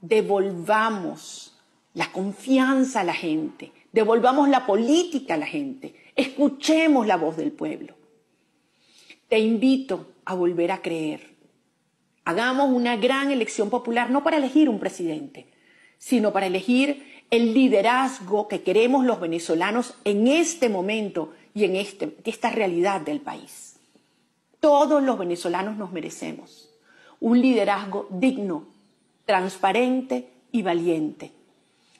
devolvamos 0.00 1.52
la 1.94 2.10
confianza 2.12 3.00
a 3.00 3.04
la 3.04 3.14
gente, 3.14 3.72
devolvamos 3.92 4.48
la 4.48 4.66
política 4.66 5.34
a 5.34 5.38
la 5.38 5.46
gente, 5.46 5.94
escuchemos 6.16 7.06
la 7.06 7.16
voz 7.16 7.36
del 7.36 7.52
pueblo. 7.52 7.94
Te 9.28 9.38
invito 9.38 10.12
a 10.24 10.34
volver 10.34 10.72
a 10.72 10.82
creer. 10.82 11.34
Hagamos 12.24 12.70
una 12.70 12.96
gran 12.96 13.30
elección 13.30 13.70
popular, 13.70 14.10
no 14.10 14.22
para 14.22 14.36
elegir 14.36 14.68
un 14.68 14.78
presidente, 14.78 15.46
sino 15.98 16.32
para 16.32 16.46
elegir 16.46 17.04
el 17.30 17.54
liderazgo 17.54 18.48
que 18.48 18.62
queremos 18.62 19.04
los 19.04 19.20
venezolanos 19.20 19.94
en 20.04 20.26
este 20.28 20.68
momento 20.68 21.32
y 21.54 21.64
en 21.64 21.76
este, 21.76 22.16
esta 22.24 22.50
realidad 22.50 23.00
del 23.00 23.20
país. 23.20 23.69
Todos 24.60 25.02
los 25.02 25.18
venezolanos 25.18 25.76
nos 25.76 25.92
merecemos 25.92 26.70
un 27.20 27.40
liderazgo 27.40 28.08
digno, 28.10 28.66
transparente 29.26 30.30
y 30.52 30.62
valiente. 30.62 31.32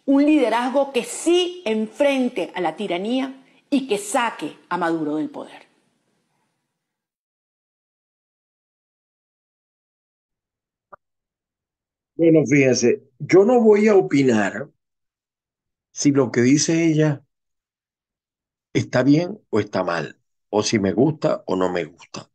Un 0.06 0.24
liderazgo 0.24 0.92
que 0.92 1.04
sí 1.04 1.62
enfrente 1.64 2.50
a 2.54 2.60
la 2.60 2.76
tiranía 2.76 3.42
y 3.70 3.86
que 3.86 3.98
saque 3.98 4.56
a 4.68 4.76
Maduro 4.78 5.16
del 5.16 5.30
poder. 5.30 5.68
Bueno, 12.14 12.44
fíjense, 12.46 13.02
yo 13.18 13.44
no 13.44 13.60
voy 13.60 13.88
a 13.88 13.96
opinar 13.96 14.68
si 15.92 16.10
lo 16.12 16.30
que 16.32 16.40
dice 16.42 16.84
ella 16.86 17.24
está 18.72 19.02
bien 19.04 19.38
o 19.50 19.60
está 19.60 19.84
mal, 19.84 20.18
o 20.50 20.62
si 20.64 20.78
me 20.80 20.92
gusta 20.92 21.42
o 21.46 21.56
no 21.56 21.70
me 21.72 21.84
gusta. 21.84 22.29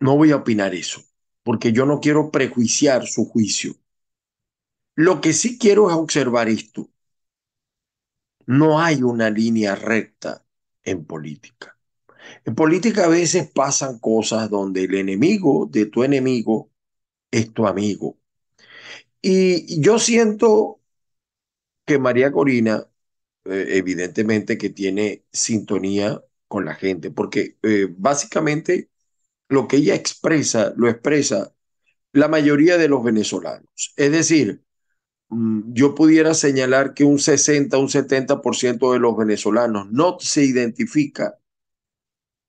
No 0.00 0.16
voy 0.16 0.32
a 0.32 0.36
opinar 0.36 0.74
eso 0.74 1.00
porque 1.42 1.72
yo 1.72 1.86
no 1.86 2.00
quiero 2.00 2.30
prejuiciar 2.30 3.06
su 3.06 3.24
juicio. 3.24 3.74
Lo 4.94 5.20
que 5.20 5.32
sí 5.32 5.58
quiero 5.58 5.90
es 5.90 5.96
observar 5.96 6.48
esto. 6.48 6.88
No 8.46 8.78
hay 8.80 9.02
una 9.02 9.30
línea 9.30 9.74
recta 9.74 10.44
en 10.82 11.06
política. 11.06 11.78
En 12.44 12.54
política 12.54 13.06
a 13.06 13.08
veces 13.08 13.50
pasan 13.52 13.98
cosas 14.00 14.50
donde 14.50 14.84
el 14.84 14.94
enemigo 14.96 15.66
de 15.70 15.86
tu 15.86 16.04
enemigo 16.04 16.70
es 17.30 17.52
tu 17.54 17.66
amigo. 17.66 18.18
Y 19.22 19.80
yo 19.80 19.98
siento 19.98 20.80
que 21.86 21.98
María 21.98 22.30
Corina, 22.32 22.86
eh, 23.44 23.66
evidentemente 23.70 24.58
que 24.58 24.70
tiene 24.70 25.24
sintonía 25.32 26.22
con 26.48 26.64
la 26.64 26.74
gente, 26.74 27.10
porque 27.10 27.58
eh, 27.62 27.88
básicamente 27.90 28.90
lo 29.50 29.68
que 29.68 29.78
ella 29.78 29.96
expresa, 29.96 30.74
lo 30.76 30.88
expresa 30.90 31.54
la 32.12 32.28
mayoría 32.28 32.78
de 32.78 32.88
los 32.88 33.04
venezolanos. 33.04 33.94
Es 33.96 34.12
decir, 34.12 34.62
mm, 35.30 35.74
yo 35.74 35.94
pudiera 35.94 36.34
señalar 36.34 36.94
que 36.94 37.04
un 37.04 37.18
60, 37.20 37.78
un 37.78 37.88
70% 37.90 38.92
de 38.92 39.00
los 39.00 39.16
venezolanos 39.16 39.90
no 39.92 40.18
se 40.20 40.44
identifica 40.44 41.38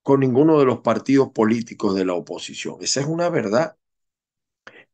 con 0.04 0.20
ninguno 0.20 0.60
de 0.60 0.66
los 0.66 0.82
partidos 0.82 1.32
políticos 1.32 1.96
de 1.96 2.06
la 2.06 2.14
oposición. 2.14 2.78
Esa 2.82 3.02
es 3.02 3.08
una 3.08 3.30
verdad. 3.30 3.78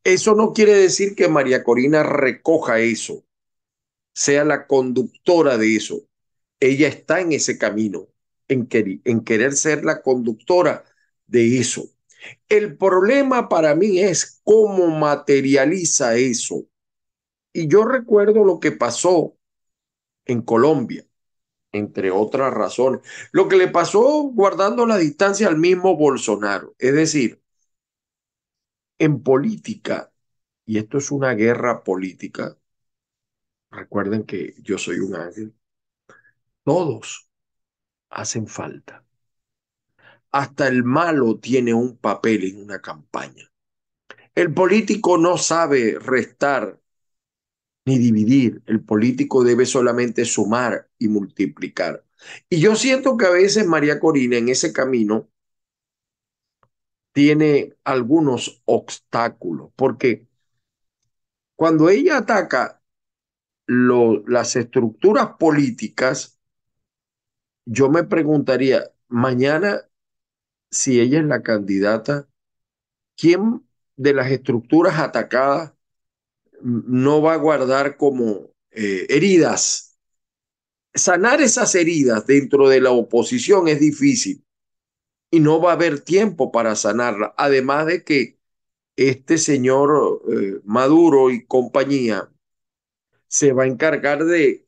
Eso 0.04 0.36
no 0.36 0.54
quiere 0.54 0.74
decir 0.74 1.16
que 1.16 1.28
María 1.28 1.64
Corina 1.64 2.04
recoja 2.04 2.80
eso, 2.80 3.26
sea 4.14 4.46
la 4.46 4.68
conductora 4.68 5.58
de 5.58 5.76
eso. 5.76 6.04
Ella 6.60 6.88
está 6.90 7.22
en 7.22 7.34
ese 7.34 7.58
camino, 7.58 8.08
en, 8.48 8.68
en 9.06 9.22
querer 9.24 9.54
ser 9.56 9.86
la 9.86 10.02
conductora 10.04 10.86
de 11.28 11.60
eso. 11.60 11.90
El 12.50 12.78
problema 12.78 13.50
para 13.50 13.76
mí 13.76 14.00
es 14.00 14.42
cómo 14.44 14.88
materializa 14.90 16.16
eso. 16.16 16.66
Y 17.54 17.68
yo 17.68 17.86
recuerdo 17.86 18.44
lo 18.46 18.60
que 18.60 18.72
pasó 18.74 19.38
en 20.26 20.42
Colombia. 20.44 21.06
entre 21.74 22.12
otras 22.12 22.54
razones. 22.54 23.02
Lo 23.34 23.48
que 23.50 23.58
le 23.58 23.68
pasó 23.70 24.02
guardando 24.34 24.88
la 24.88 24.98
distancia 24.98 25.48
al 25.50 25.58
mismo 25.58 25.98
Bolsonaro, 25.98 26.76
es 26.80 26.94
decir, 26.96 27.42
en 29.00 29.24
política, 29.24 30.12
y 30.66 30.78
esto 30.78 30.98
es 31.00 31.12
una 31.12 31.34
guerra 31.34 31.84
política, 31.84 32.58
recuerden 33.72 34.26
que 34.26 34.56
yo 34.62 34.78
soy 34.78 35.00
un 35.00 35.16
ángel, 35.16 35.56
todos 36.64 37.28
hacen 38.12 38.48
falta. 38.48 39.07
Hasta 40.38 40.68
el 40.68 40.84
malo 40.84 41.40
tiene 41.40 41.74
un 41.74 41.98
papel 41.98 42.44
en 42.44 42.62
una 42.62 42.80
campaña. 42.80 43.52
El 44.36 44.54
político 44.54 45.18
no 45.18 45.36
sabe 45.36 45.98
restar 46.00 46.80
ni 47.86 47.98
dividir. 47.98 48.62
El 48.68 48.82
político 48.84 49.44
debe 49.44 49.66
solamente 49.66 50.26
sumar 50.26 50.92
y 51.00 51.08
multiplicar. 51.08 52.06
Y 52.52 52.60
yo 52.60 52.76
siento 52.76 53.18
que 53.18 53.26
a 53.26 53.32
veces 53.32 53.66
María 53.66 54.00
Corina 54.00 54.38
en 54.38 54.50
ese 54.50 54.72
camino 54.72 55.28
tiene 57.14 57.74
algunos 57.84 58.62
obstáculos, 58.66 59.72
porque 59.76 60.28
cuando 61.56 61.90
ella 61.90 62.18
ataca 62.18 62.80
las 63.66 64.56
estructuras 64.56 65.30
políticas, 65.40 66.40
yo 67.66 67.90
me 67.90 68.04
preguntaría, 68.04 68.84
mañana, 69.08 69.87
si 70.78 71.00
ella 71.00 71.20
es 71.20 71.26
la 71.26 71.42
candidata, 71.42 72.28
¿quién 73.16 73.68
de 73.96 74.14
las 74.14 74.32
estructuras 74.32 75.00
atacadas 75.00 75.74
no 76.62 77.22
va 77.22 77.34
a 77.34 77.38
guardar 77.38 77.98
como 77.98 78.52
eh, 78.72 79.08
heridas. 79.10 79.98
Sanar 80.94 81.42
esas 81.42 81.74
heridas 81.76 82.26
dentro 82.28 82.70
de 82.70 82.82
la 82.82 82.92
oposición 82.92 83.68
es 83.68 83.80
difícil 83.80 84.44
y 85.32 85.40
no 85.40 85.62
va 85.62 85.72
a 85.72 85.74
haber 85.74 86.02
tiempo 86.02 86.52
para 86.52 86.76
sanarla. 86.76 87.34
Además 87.38 87.86
de 87.88 88.04
que 88.04 88.38
este 88.96 89.38
señor 89.38 90.22
eh, 90.32 90.60
Maduro 90.64 91.32
y 91.32 91.46
compañía 91.46 92.32
se 93.28 93.52
va 93.52 93.64
a 93.64 93.68
encargar 93.68 94.26
de, 94.26 94.64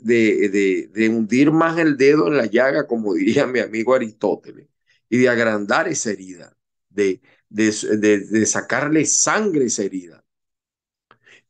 hundir 1.10 1.52
más 1.52 1.78
el 1.80 1.98
dedo 1.98 2.28
en 2.28 2.38
la 2.38 2.48
llaga, 2.48 2.88
como 2.88 3.14
diría 3.14 3.48
mi 3.48 3.60
amigo 3.60 3.94
Aristóteles, 3.94 4.69
y 5.10 5.18
de 5.18 5.30
agrandar 5.30 5.88
esa 5.88 6.12
herida, 6.12 6.56
de, 6.90 7.22
de, 7.50 8.46
sacarle 8.46 9.06
sangre 9.06 9.64
a 9.64 9.68
esa 9.68 9.84
herida. 9.84 10.24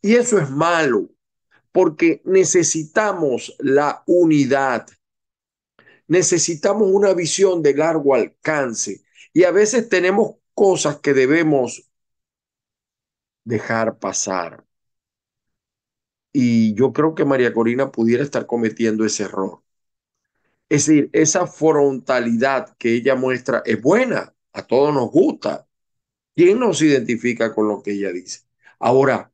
Y 0.02 0.16
eso 0.16 0.40
es 0.40 0.50
malo, 0.50 1.10
porque 1.72 2.22
necesitamos 2.26 3.56
la 3.60 4.04
unidad. 4.08 4.88
Necesitamos 6.08 6.90
una 6.92 7.14
visión 7.14 7.62
de 7.62 7.76
largo 7.76 8.16
alcance. 8.16 9.04
Y 9.34 9.44
a 9.44 9.52
veces 9.52 9.90
tenemos 9.90 10.38
cosas 10.54 11.00
que 11.00 11.14
debemos 11.14 11.90
dejar 13.44 14.00
pasar. 14.00 14.66
Y 16.32 16.74
yo 16.76 16.94
creo 16.94 17.16
que 17.16 17.26
María 17.26 17.54
Corina 17.54 17.92
pudiera 17.92 18.24
estar 18.24 18.46
cometiendo 18.46 19.06
ese 19.06 19.24
error. 19.24 19.62
Es 20.70 20.86
decir, 20.86 21.10
esa 21.14 21.48
frontalidad 21.48 22.76
que 22.78 22.94
ella 22.96 23.16
muestra 23.16 23.62
es 23.66 23.82
buena, 23.82 24.36
a 24.54 24.68
todos 24.68 24.94
nos 24.94 25.10
gusta. 25.12 25.68
¿Quién 26.36 26.60
nos 26.60 26.82
identifica 26.82 27.54
con 27.56 27.68
lo 27.68 27.84
que 27.84 27.94
ella 27.94 28.12
dice? 28.14 28.42
Ahora, 28.80 29.32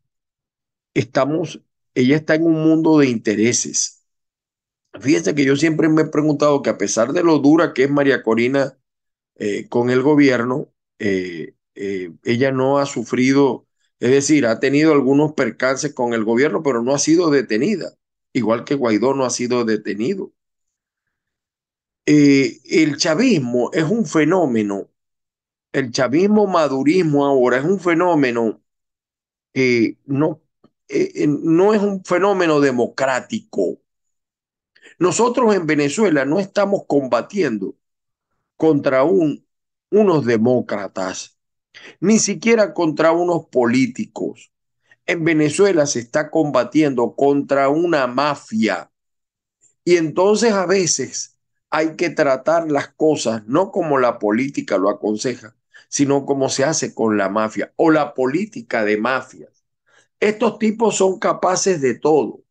estamos, 0.94 1.62
ella 1.94 2.18
está 2.18 2.36
en 2.36 2.46
un 2.46 2.54
mundo 2.64 3.00
de 3.00 3.08
intereses. 3.10 4.04
Fíjense 5.02 5.36
que 5.36 5.46
yo 5.46 5.56
siempre 5.56 5.90
me 5.90 6.04
he 6.04 6.06
preguntado 6.06 6.62
que 6.62 6.70
a 6.70 6.78
pesar 6.78 7.12
de 7.14 7.24
lo 7.24 7.40
dura 7.40 7.74
que 7.74 7.84
es 7.86 7.92
María 7.92 8.24
Corina 8.24 8.78
eh, 9.38 9.68
con 9.70 9.90
el 9.92 10.04
gobierno, 10.04 10.74
eh, 11.00 11.56
eh, 11.76 12.14
ella 12.26 12.52
no 12.54 12.80
ha 12.80 12.88
sufrido, 12.88 13.68
es 14.00 14.12
decir, 14.12 14.48
ha 14.48 14.60
tenido 14.62 14.94
algunos 14.94 15.34
percances 15.34 15.94
con 15.96 16.14
el 16.14 16.26
gobierno, 16.26 16.64
pero 16.64 16.84
no 16.84 16.96
ha 16.96 17.00
sido 17.00 17.32
detenida, 17.32 17.96
igual 18.34 18.66
que 18.66 18.76
Guaidó 18.76 19.16
no 19.16 19.26
ha 19.26 19.32
sido 19.32 19.66
detenido. 19.66 20.34
El 22.06 22.98
chavismo 22.98 23.72
es 23.74 23.84
un 23.84 24.06
fenómeno, 24.06 24.90
el 25.74 25.92
chavismo 25.92 26.48
madurismo 26.48 27.26
ahora 27.26 27.58
es 27.58 27.66
un 27.66 27.80
fenómeno 27.80 28.62
que 29.54 29.98
no 30.06 30.42
eh, 30.90 31.24
eh, 31.24 31.28
no 31.28 31.74
es 31.74 31.82
un 31.82 32.04
fenómeno 32.04 32.60
democrático. 32.60 33.80
Nosotros 35.00 35.56
en 35.56 35.66
Venezuela 35.66 36.26
no 36.26 36.40
estamos 36.40 36.84
combatiendo 36.88 37.76
contra 38.58 39.04
un, 39.04 39.46
unos 39.92 40.26
demócratas, 40.26 41.38
ni 42.00 42.20
siquiera 42.20 42.74
contra 42.74 43.12
unos 43.12 43.48
políticos. 43.48 44.52
En 45.06 45.24
Venezuela 45.26 45.86
se 45.88 46.00
está 46.00 46.32
combatiendo 46.32 47.16
contra 47.16 47.70
una 47.70 48.08
mafia. 48.08 48.92
Y 49.84 49.98
entonces 49.98 50.54
a 50.54 50.66
veces 50.66 51.35
hay 51.76 51.98
que 51.98 52.10
tratar 52.10 52.72
las 52.72 52.88
cosas 52.94 53.46
no 53.48 53.70
como 53.70 54.00
la 54.00 54.18
política 54.18 54.78
lo 54.78 54.90
aconseja, 54.90 55.58
sino 55.90 56.26
como 56.26 56.48
se 56.48 56.64
hace 56.64 56.96
con 56.96 57.18
la 57.18 57.28
mafia 57.28 57.74
o 57.76 57.92
la 57.92 58.14
política 58.14 58.86
de 58.86 58.98
mafias. 58.98 59.66
Estos 60.20 60.58
tipos 60.60 60.96
son 60.96 61.20
capaces 61.20 61.82
de 61.82 61.96
todo. 61.96 62.44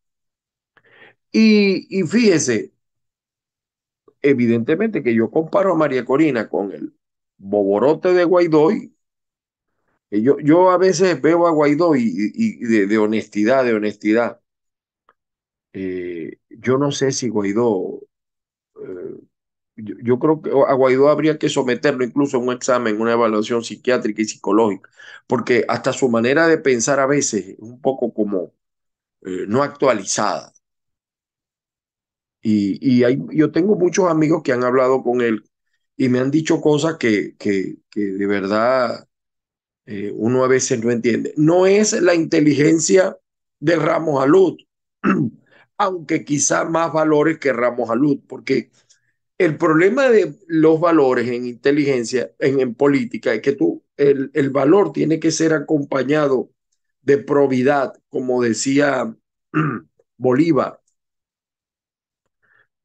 Y, 1.32 2.02
fíjese, 2.06 2.72
evidentemente 4.20 5.02
que 5.02 5.14
yo 5.14 5.30
comparo 5.30 5.72
a 5.72 5.76
María 5.76 6.04
Corina 6.04 6.48
con 6.48 6.72
el 6.72 6.94
boborote 7.38 8.12
de 8.12 8.24
Guaidó 8.24 8.72
y 8.72 8.92
yo, 10.10 10.38
yo 10.38 10.70
a 10.70 10.78
veces 10.78 11.20
veo 11.22 11.46
a 11.46 11.50
Guaidó 11.50 11.96
y, 11.96 12.58
de, 12.86 12.98
honestidad, 12.98 13.64
de 13.64 13.74
honestidad. 13.74 14.40
Eh, 15.72 16.38
yo 16.50 16.78
no 16.78 16.92
sé 16.92 17.10
si 17.12 17.28
Guaidó, 17.28 18.00
eh, 18.76 19.20
yo, 19.76 20.18
creo 20.18 20.42
que 20.42 20.50
a 20.50 20.74
Guaidó 20.74 21.08
habría 21.08 21.38
que 21.38 21.48
someterlo 21.48 22.04
incluso 22.04 22.36
a 22.36 22.40
un 22.40 22.52
examen, 22.52 23.00
una 23.00 23.12
evaluación 23.12 23.64
psiquiátrica 23.64 24.22
y 24.22 24.26
psicológica, 24.26 24.90
porque 25.26 25.64
hasta 25.68 25.92
su 25.92 26.08
manera 26.08 26.46
de 26.48 26.58
pensar 26.58 27.00
a 27.00 27.06
veces 27.06 27.48
es 27.48 27.58
un 27.58 27.80
poco 27.80 28.12
como 28.14 28.52
eh, 29.22 29.46
no 29.48 29.62
actualizada. 29.62 30.52
Y, 32.42 33.04
hay, 33.04 33.18
yo 33.32 33.50
tengo 33.52 33.74
muchos 33.74 34.10
amigos 34.10 34.42
que 34.42 34.52
han 34.52 34.64
hablado 34.64 35.02
con 35.02 35.22
él 35.22 35.44
y 35.96 36.08
me 36.10 36.18
han 36.18 36.30
dicho 36.30 36.60
cosas 36.60 36.96
que, 36.98 37.36
que, 37.38 37.76
de 37.94 38.26
verdad 38.26 39.08
eh, 39.86 40.12
uno 40.14 40.44
a 40.44 40.48
veces 40.48 40.82
no 40.84 40.90
entiende. 40.90 41.34
No 41.36 41.66
es 41.66 41.92
la 42.02 42.14
inteligencia 42.14 43.18
de 43.60 43.76
Ramos 43.76 44.22
Alud, 44.22 44.58
aunque 45.78 46.24
quizá 46.24 46.64
más 46.64 46.92
valores 46.92 47.38
que 47.38 47.52
Ramos 47.52 47.90
Alud, 47.90 48.20
porque 48.28 48.70
el 49.38 49.56
problema 49.58 50.08
de 50.08 50.36
los 50.46 50.80
valores 50.80 51.28
en 51.28 51.46
inteligencia, 51.46 52.32
en, 52.38 52.74
política, 52.74 53.34
es 53.34 53.42
que 53.42 53.52
tú, 53.52 53.84
el, 53.96 54.30
el, 54.34 54.50
valor 54.50 54.92
tiene 54.92 55.20
que 55.20 55.30
ser 55.32 55.52
acompañado 55.54 56.50
de 57.02 57.18
probidad, 57.18 57.94
como 58.08 58.42
decía 58.42 59.14
Bolívar. 60.16 60.80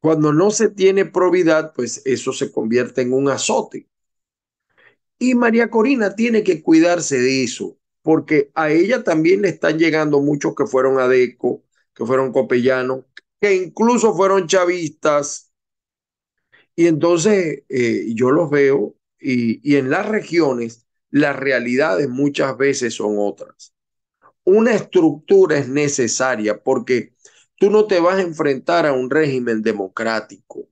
Cuando 0.00 0.32
no 0.32 0.50
se 0.50 0.68
tiene 0.70 1.04
probidad, 1.04 1.72
pues 1.74 2.02
eso 2.06 2.32
se 2.32 2.50
convierte 2.52 3.02
en 3.02 3.12
un 3.12 3.28
azote. 3.28 3.86
Y 5.18 5.34
María 5.34 5.68
Corina 5.70 6.14
tiene 6.14 6.42
que 6.42 6.62
cuidarse 6.62 7.18
de 7.18 7.44
eso, 7.44 7.78
porque 8.02 8.50
a 8.54 8.70
ella 8.70 9.04
también 9.04 9.42
le 9.42 9.50
están 9.50 9.78
llegando 9.78 10.20
muchos 10.20 10.54
que 10.54 10.66
fueron 10.66 10.98
adeco, 10.98 11.62
que 12.00 12.06
fueron 12.06 12.32
copellanos, 12.32 13.04
que 13.38 13.54
incluso 13.54 14.14
fueron 14.14 14.46
chavistas, 14.46 15.52
y 16.74 16.86
entonces 16.86 17.64
eh, 17.68 18.06
yo 18.14 18.30
los 18.30 18.48
veo 18.48 18.96
y, 19.20 19.76
en 19.76 19.90
las 19.90 20.08
regiones 20.08 20.86
las 21.10 21.36
realidades 21.36 22.08
muchas 22.08 22.56
veces 22.56 22.94
son 22.94 23.16
otras. 23.18 23.74
Una 24.44 24.72
estructura 24.74 25.58
es 25.58 25.68
necesaria 25.68 26.62
porque 26.62 27.12
tú 27.56 27.68
no 27.68 27.86
te 27.86 28.00
vas 28.00 28.16
a 28.16 28.22
enfrentar 28.22 28.86
a 28.86 28.94
un 28.94 29.10
régimen 29.10 29.60
democrático. 29.60 30.70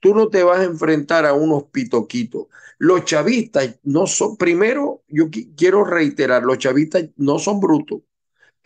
Tú 0.00 0.14
no 0.14 0.28
te 0.28 0.44
vas 0.44 0.60
a 0.60 0.64
enfrentar 0.64 1.26
a 1.26 1.34
unos 1.34 1.64
pitoquitos. 1.64 2.46
Los 2.78 3.04
chavistas 3.04 3.78
no 3.82 4.06
son, 4.06 4.38
primero, 4.38 5.02
yo 5.08 5.28
quiero 5.56 5.84
reiterar, 5.84 6.42
los 6.42 6.56
chavistas 6.56 7.04
no 7.16 7.38
son 7.38 7.60
brutos. 7.60 8.00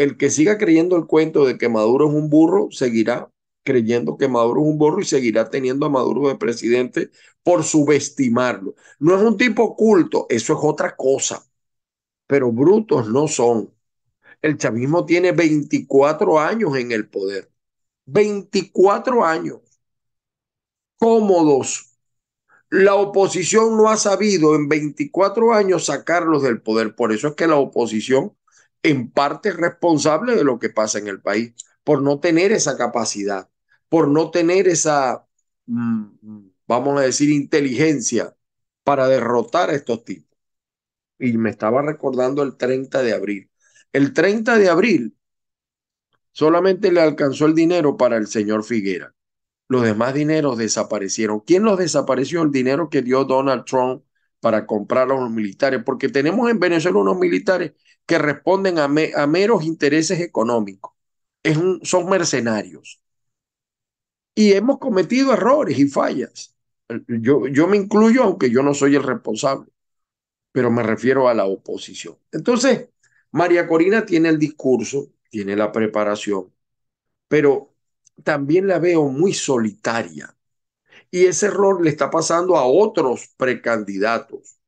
El 0.02 0.16
que 0.18 0.30
siga 0.30 0.58
creyendo 0.58 0.96
el 0.96 1.06
cuento 1.06 1.44
de 1.46 1.58
que 1.58 1.68
Maduro 1.68 2.08
es 2.08 2.14
un 2.14 2.28
burro, 2.30 2.68
seguirá 2.70 3.30
creyendo 3.64 4.16
que 4.18 4.28
Maduro 4.28 4.62
es 4.62 4.66
un 4.68 4.78
borro 4.78 5.00
y 5.00 5.04
seguirá 5.04 5.48
teniendo 5.50 5.86
a 5.86 5.90
Maduro 5.90 6.28
de 6.28 6.36
presidente 6.36 7.10
por 7.42 7.62
subestimarlo. 7.64 8.74
No 8.98 9.16
es 9.16 9.22
un 9.22 9.36
tipo 9.36 9.62
oculto, 9.64 10.26
eso 10.28 10.54
es 10.54 10.58
otra 10.62 10.96
cosa, 10.96 11.46
pero 12.26 12.52
brutos 12.52 13.08
no 13.08 13.28
son. 13.28 13.74
El 14.42 14.58
chavismo 14.58 15.06
tiene 15.06 15.32
24 15.32 16.40
años 16.40 16.76
en 16.76 16.92
el 16.92 17.08
poder. 17.08 17.50
24 18.06 19.24
años. 19.24 19.60
cómodos. 20.98 21.90
La 22.70 22.96
oposición 22.96 23.76
no 23.76 23.90
ha 23.90 23.96
sabido 23.98 24.54
en 24.56 24.68
24 24.68 25.54
años 25.54 25.86
sacarlos 25.86 26.42
del 26.42 26.62
poder. 26.62 26.94
Por 26.96 27.12
eso 27.12 27.28
es 27.28 27.34
que 27.34 27.46
la 27.48 27.56
oposición 27.56 28.34
en 28.82 29.10
parte 29.10 29.50
es 29.50 29.56
responsable 29.56 30.34
de 30.34 30.44
lo 30.44 30.58
que 30.58 30.70
pasa 30.70 30.98
en 30.98 31.08
el 31.08 31.20
país, 31.20 31.54
por 31.84 32.02
no 32.02 32.20
tener 32.20 32.52
esa 32.52 32.76
capacidad, 32.76 33.48
por 33.88 34.08
no 34.08 34.30
tener 34.30 34.68
esa, 34.68 35.26
mm, 35.66 36.06
vamos 36.66 36.98
a 37.00 37.02
decir, 37.02 37.30
inteligencia 37.30 38.36
para 38.84 39.08
derrotar 39.08 39.70
a 39.70 39.74
estos 39.74 40.04
tipos. 40.04 40.36
Y 41.18 41.36
me 41.38 41.50
estaba 41.50 41.82
recordando 41.82 42.42
el 42.42 42.56
30 42.56 43.02
de 43.02 43.12
abril. 43.14 43.50
El 43.92 44.12
30 44.12 44.58
de 44.58 44.68
abril 44.68 45.16
solamente 46.32 46.90
le 46.90 47.00
alcanzó 47.00 47.46
el 47.46 47.54
dinero 47.54 47.96
para 47.96 48.16
el 48.16 48.26
señor 48.26 48.64
Figuera. 48.64 49.14
Los 49.68 49.82
demás 49.82 50.14
dineros 50.14 50.58
desaparecieron. 50.58 51.40
¿Quién 51.40 51.62
los 51.64 51.78
desapareció? 51.78 52.42
El 52.42 52.50
dinero 52.50 52.90
que 52.90 53.02
dio 53.02 53.24
Donald 53.24 53.64
Trump 53.64 54.04
para 54.40 54.66
comprar 54.66 55.04
a 55.10 55.14
los 55.14 55.30
militares, 55.30 55.82
porque 55.84 56.08
tenemos 56.08 56.50
en 56.50 56.58
Venezuela 56.58 56.98
unos 56.98 57.18
militares 57.18 57.72
que 58.06 58.18
responden 58.18 58.78
a, 58.78 58.88
meros 58.88 59.64
intereses 59.64 60.20
económicos. 60.20 60.92
Son 61.82 62.08
mercenarios. 62.08 63.00
Y 64.34 64.52
hemos 64.52 64.78
cometido 64.78 65.32
errores 65.32 65.78
y 65.78 65.88
fallas. 65.88 66.54
Yo, 67.08 67.46
yo 67.48 67.66
me 67.66 67.76
incluyo, 67.76 68.24
aunque 68.24 68.50
yo 68.50 68.62
no 68.62 68.74
soy 68.74 68.96
el 68.96 69.02
responsable, 69.02 69.70
pero 70.52 70.70
me 70.70 70.82
refiero 70.82 71.28
a 71.28 71.34
la 71.34 71.46
oposición. 71.46 72.16
Entonces, 72.30 72.88
María 73.30 73.66
Corina 73.66 74.04
tiene 74.04 74.28
el 74.28 74.38
discurso, 74.38 75.08
tiene 75.30 75.56
la 75.56 75.72
preparación, 75.72 76.52
pero 77.28 77.74
también 78.24 78.68
la 78.68 78.78
veo 78.78 79.04
muy 79.08 79.32
solitaria. 79.32 80.36
Y 81.10 81.26
ese 81.26 81.46
error 81.46 81.82
le 81.82 81.90
está 81.90 82.10
pasando 82.10 82.56
a 82.56 82.66
otros 82.66 83.28
precandidatos. 83.36 84.58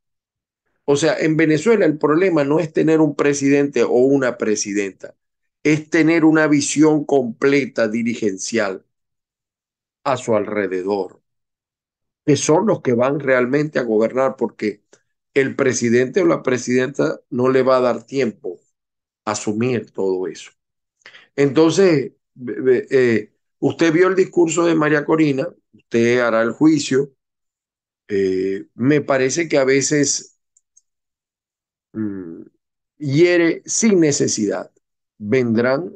O 0.86 0.96
sea, 0.96 1.18
en 1.18 1.36
Venezuela 1.36 1.86
el 1.86 1.98
problema 1.98 2.44
no 2.44 2.58
es 2.60 2.72
tener 2.72 3.00
un 3.00 3.14
presidente 3.16 3.82
o 3.84 3.90
una 3.92 4.36
presidenta, 4.38 5.14
es 5.62 5.88
tener 5.90 6.24
una 6.24 6.46
visión 6.46 7.04
completa 7.04 7.88
dirigencial 7.88 8.84
a 10.04 10.16
su 10.16 10.34
alrededor, 10.34 11.20
que 12.24 12.36
son 12.36 12.66
los 12.66 12.80
que 12.82 12.94
van 12.94 13.20
realmente 13.20 13.78
a 13.78 13.82
gobernar, 13.82 14.36
porque 14.36 14.82
el 15.34 15.56
presidente 15.56 16.22
o 16.22 16.26
la 16.26 16.42
presidenta 16.42 17.20
no 17.30 17.48
le 17.50 17.62
va 17.62 17.76
a 17.78 17.80
dar 17.80 18.04
tiempo 18.04 18.60
a 19.24 19.32
asumir 19.32 19.90
todo 19.92 20.26
eso. 20.28 20.52
Entonces, 21.36 22.12
eh, 22.90 23.32
usted 23.60 23.92
vio 23.92 24.08
el 24.08 24.16
discurso 24.16 24.64
de 24.66 24.74
María 24.76 25.04
Corina, 25.04 25.48
usted 25.72 26.20
hará 26.20 26.42
el 26.42 26.52
juicio. 26.52 27.12
Eh, 28.08 28.66
me 28.74 29.00
parece 29.00 29.48
que 29.48 29.58
a 29.58 29.64
veces 29.64 30.33
hiere 32.98 33.62
sin 33.64 34.00
necesidad. 34.00 34.70
Vendrán 35.18 35.92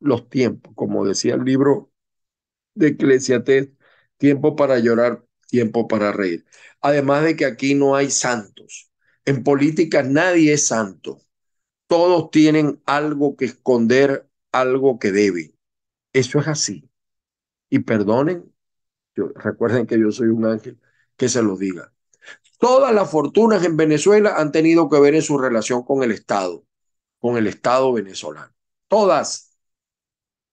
los 0.00 0.28
tiempos, 0.30 0.72
como 0.76 1.06
decía 1.06 1.34
el 1.34 1.44
libro 1.44 1.92
de 2.74 2.88
Eclesiastes, 2.88 3.70
tiempo 4.18 4.56
para 4.56 4.78
llorar, 4.78 5.24
tiempo 5.48 5.88
para 5.88 6.12
reír. 6.12 6.46
Además 6.80 7.24
de 7.24 7.36
que 7.36 7.44
aquí 7.46 7.74
no 7.74 7.96
hay 7.96 8.10
santos. 8.10 8.90
En 9.24 9.44
política 9.44 10.02
nadie 10.02 10.54
es 10.54 10.66
santo. 10.66 11.20
Todos 11.86 12.30
tienen 12.30 12.82
algo 12.86 13.36
que 13.36 13.46
esconder, 13.46 14.28
algo 14.52 14.98
que 14.98 15.12
deben. 15.12 15.54
Eso 16.12 16.40
es 16.40 16.48
así. 16.48 16.90
Y 17.70 17.80
perdonen, 17.80 18.52
recuerden 19.36 19.86
que 19.86 20.00
yo 20.00 20.10
soy 20.12 20.28
un 20.28 20.46
ángel, 20.46 20.80
que 21.16 21.28
se 21.28 21.42
lo 21.42 21.56
diga. 21.56 21.92
Todas 22.60 22.94
las 22.94 23.10
fortunas 23.10 23.64
en 23.64 23.78
Venezuela 23.78 24.34
han 24.36 24.52
tenido 24.52 24.90
que 24.90 25.00
ver 25.00 25.14
en 25.14 25.22
su 25.22 25.38
relación 25.38 25.82
con 25.82 26.02
el 26.02 26.12
Estado, 26.12 26.62
con 27.18 27.38
el 27.38 27.46
Estado 27.46 27.90
venezolano. 27.90 28.52
Todas. 28.86 29.56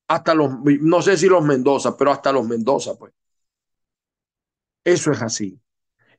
Hasta 0.08 0.34
los, 0.34 0.52
no 0.64 1.02
sé 1.02 1.18
si 1.18 1.28
los 1.28 1.44
Mendoza, 1.44 1.98
pero 1.98 2.12
hasta 2.12 2.32
los 2.32 2.48
Mendoza, 2.48 2.98
pues. 2.98 3.12
Eso 4.86 5.12
es 5.12 5.22
así. 5.22 5.60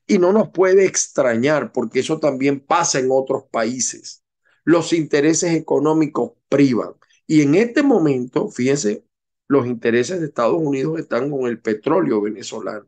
Y 0.06 0.18
no 0.18 0.30
nos 0.30 0.50
puede 0.50 0.84
extrañar 0.84 1.72
porque 1.72 2.00
eso 2.00 2.20
también 2.20 2.60
pasa 2.60 2.98
en 2.98 3.08
otros 3.10 3.44
países. 3.50 4.22
Los 4.64 4.92
intereses 4.92 5.54
económicos 5.54 6.32
privan. 6.50 6.92
Y 7.26 7.40
en 7.40 7.54
este 7.54 7.82
momento, 7.82 8.50
fíjense, 8.50 9.06
los 9.46 9.66
intereses 9.66 10.20
de 10.20 10.26
Estados 10.26 10.60
Unidos 10.60 10.98
están 10.98 11.30
con 11.30 11.46
el 11.46 11.62
petróleo 11.62 12.20
venezolano. 12.20 12.86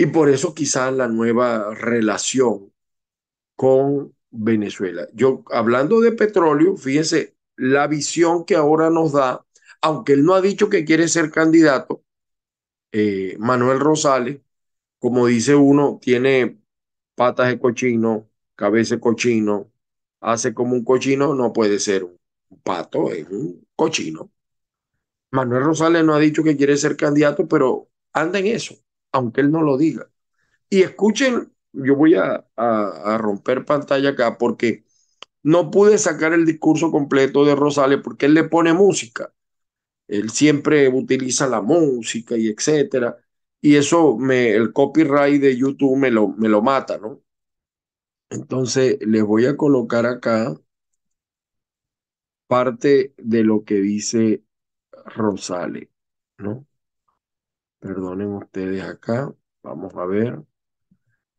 Y 0.00 0.06
por 0.06 0.30
eso 0.30 0.54
quizás 0.54 0.94
la 0.94 1.08
nueva 1.08 1.74
relación 1.74 2.72
con 3.54 4.16
Venezuela. 4.30 5.06
Yo, 5.12 5.44
hablando 5.50 6.00
de 6.00 6.12
petróleo, 6.12 6.74
fíjense, 6.78 7.36
la 7.56 7.86
visión 7.86 8.46
que 8.46 8.56
ahora 8.56 8.88
nos 8.88 9.12
da, 9.12 9.44
aunque 9.82 10.14
él 10.14 10.24
no 10.24 10.32
ha 10.32 10.40
dicho 10.40 10.70
que 10.70 10.86
quiere 10.86 11.06
ser 11.06 11.30
candidato, 11.30 12.02
eh, 12.92 13.36
Manuel 13.38 13.78
Rosales, 13.78 14.40
como 14.98 15.26
dice 15.26 15.54
uno, 15.54 15.98
tiene 16.00 16.58
patas 17.14 17.48
de 17.48 17.58
cochino, 17.58 18.26
cabeza 18.56 18.94
de 18.94 19.02
cochino, 19.02 19.70
hace 20.20 20.54
como 20.54 20.72
un 20.76 20.82
cochino, 20.82 21.34
no 21.34 21.52
puede 21.52 21.78
ser 21.78 22.04
un 22.04 22.18
pato, 22.62 23.12
es 23.12 23.28
un 23.28 23.68
cochino. 23.76 24.30
Manuel 25.30 25.64
Rosales 25.64 26.04
no 26.04 26.14
ha 26.14 26.18
dicho 26.18 26.42
que 26.42 26.56
quiere 26.56 26.78
ser 26.78 26.96
candidato, 26.96 27.46
pero 27.46 27.90
anda 28.14 28.38
en 28.38 28.46
eso, 28.46 28.76
aunque 29.12 29.40
él 29.42 29.50
no 29.50 29.62
lo 29.62 29.76
diga. 29.78 30.10
Y 30.70 30.82
escuchen, 30.82 31.52
yo 31.72 31.96
voy 31.96 32.14
a, 32.16 32.46
romper 33.18 33.64
pantalla 33.64 34.10
acá 34.10 34.38
porque 34.38 34.84
no 35.42 35.70
pude 35.70 35.98
sacar 35.98 36.32
el 36.34 36.46
discurso 36.46 36.90
completo 36.90 37.44
de 37.44 37.54
Rosales 37.56 38.00
porque 38.02 38.26
él 38.26 38.34
le 38.34 38.44
pone 38.44 38.72
música 38.74 39.32
él 40.10 40.30
siempre 40.30 40.88
utiliza 40.88 41.48
la 41.48 41.62
música 41.62 42.36
y 42.36 42.48
etcétera, 42.48 43.16
y 43.60 43.76
eso 43.76 44.16
me, 44.18 44.50
el 44.52 44.72
copyright 44.72 45.40
de 45.40 45.56
YouTube 45.56 45.96
me 45.96 46.10
lo, 46.10 46.28
me 46.28 46.48
lo 46.48 46.62
mata, 46.62 46.98
¿no? 46.98 47.22
Entonces 48.30 48.98
les 49.06 49.22
voy 49.22 49.46
a 49.46 49.56
colocar 49.56 50.04
acá 50.06 50.56
parte 52.46 53.14
de 53.16 53.44
lo 53.44 53.64
que 53.64 53.76
dice 53.76 54.42
Rosales, 55.06 55.88
¿no? 56.38 56.66
Perdonen 57.80 58.34
ustedes 58.34 58.84
acá, 58.84 59.32
vamos 59.62 59.94
a 59.96 60.04
ver. 60.04 60.38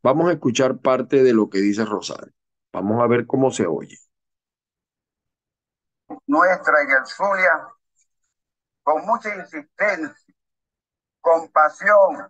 Vamos 0.03 0.29
a 0.29 0.33
escuchar 0.33 0.79
parte 0.79 1.23
de 1.23 1.33
lo 1.33 1.49
que 1.49 1.59
dice 1.59 1.85
Rosales. 1.85 2.33
Vamos 2.73 3.01
a 3.01 3.07
ver 3.07 3.27
cómo 3.27 3.51
se 3.51 3.67
oye. 3.67 3.97
Nuestra 6.25 7.05
Zulia 7.05 7.51
con 8.83 9.05
mucha 9.05 9.33
insistencia, 9.35 10.35
con 11.19 11.51
pasión, 11.51 12.29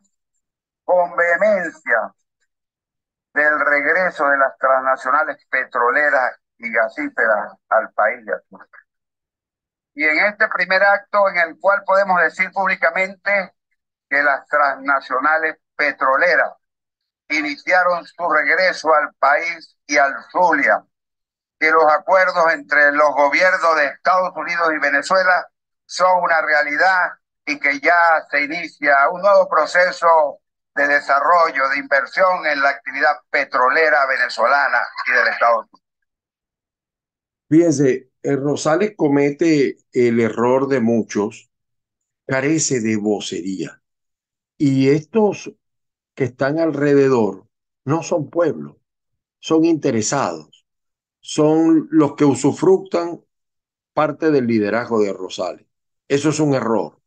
con 0.84 1.16
vehemencia 1.16 2.14
del 3.34 3.60
regreso 3.60 4.28
de 4.28 4.38
las 4.38 4.58
transnacionales 4.58 5.38
petroleras 5.50 6.38
y 6.58 6.72
gasíferas 6.72 7.54
al 7.70 7.92
país 7.94 8.26
de 8.26 8.34
Y 9.94 10.04
en 10.04 10.26
este 10.26 10.48
primer 10.50 10.84
acto 10.84 11.30
en 11.30 11.38
el 11.38 11.60
cual 11.60 11.82
podemos 11.86 12.22
decir 12.22 12.52
públicamente 12.52 13.54
que 14.12 14.22
las 14.22 14.46
transnacionales 14.48 15.56
petroleras 15.74 16.52
iniciaron 17.30 18.06
su 18.06 18.30
regreso 18.30 18.94
al 18.94 19.14
país 19.14 19.78
y 19.88 19.98
al 19.98 20.14
Zulia, 20.30 20.84
que 21.58 21.72
los 21.72 21.86
acuerdos 21.90 22.54
entre 22.54 22.92
los 22.92 23.16
gobiernos 23.16 23.78
de 23.78 23.86
Estados 23.86 24.36
Unidos 24.36 24.70
y 24.76 24.80
Venezuela 24.80 25.48
son 25.86 26.24
una 26.24 26.42
realidad 26.42 27.12
y 27.46 27.58
que 27.58 27.80
ya 27.80 28.28
se 28.30 28.44
inicia 28.44 29.10
un 29.10 29.22
nuevo 29.22 29.48
proceso 29.48 30.42
de 30.76 30.88
desarrollo, 30.88 31.70
de 31.70 31.78
inversión 31.78 32.46
en 32.48 32.62
la 32.62 32.70
actividad 32.70 33.16
petrolera 33.30 34.06
venezolana 34.08 34.80
y 35.08 35.14
del 35.14 35.28
Estado. 35.30 35.70
Fíjense, 37.48 38.10
Rosales 38.24 38.94
comete 38.98 39.78
el 39.94 40.20
error 40.20 40.68
de 40.68 40.82
muchos, 40.82 41.50
carece 42.26 42.82
de 42.82 42.98
vocería. 42.98 43.81
Y 44.64 44.90
estos 44.90 45.52
que 46.14 46.26
están 46.26 46.60
alrededor 46.60 47.48
no 47.84 48.04
son 48.04 48.30
pueblos, 48.30 48.76
son 49.40 49.66
interesados, 49.66 50.68
son 51.20 51.88
los 51.90 52.14
que 52.14 52.26
usufructan 52.26 53.22
parte 53.94 54.30
del 54.30 54.46
liderazgo 54.46 55.02
de 55.02 55.14
Rosales. 55.14 55.66
Eso 56.08 56.30
es 56.30 56.40
un 56.40 56.54
error. 56.54 57.00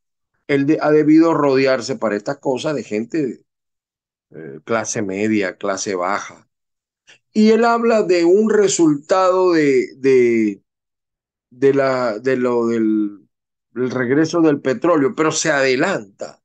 Él 0.49 0.77
ha 0.81 0.91
debido 0.91 1.33
rodearse 1.33 1.95
para 1.95 2.17
estas 2.17 2.39
cosas 2.39 2.75
de 2.75 2.83
gente 2.83 3.45
eh, 4.31 4.59
clase 4.65 5.03
media, 5.03 5.57
clase 5.57 5.95
baja. 5.95 6.49
Y 7.33 7.51
él 7.51 7.65
habla 7.65 8.03
de 8.03 8.25
un 8.25 8.51
resultado 8.51 9.53
de, 9.53 10.61
de, 11.51 11.73
la, 11.73 12.19
de 12.19 12.37
lo 12.37 12.67
del 12.67 13.29
regreso 13.75 14.41
del 14.41 14.61
petróleo, 14.61 15.15
pero 15.15 15.31
se 15.31 15.53
adelanta. 15.53 16.44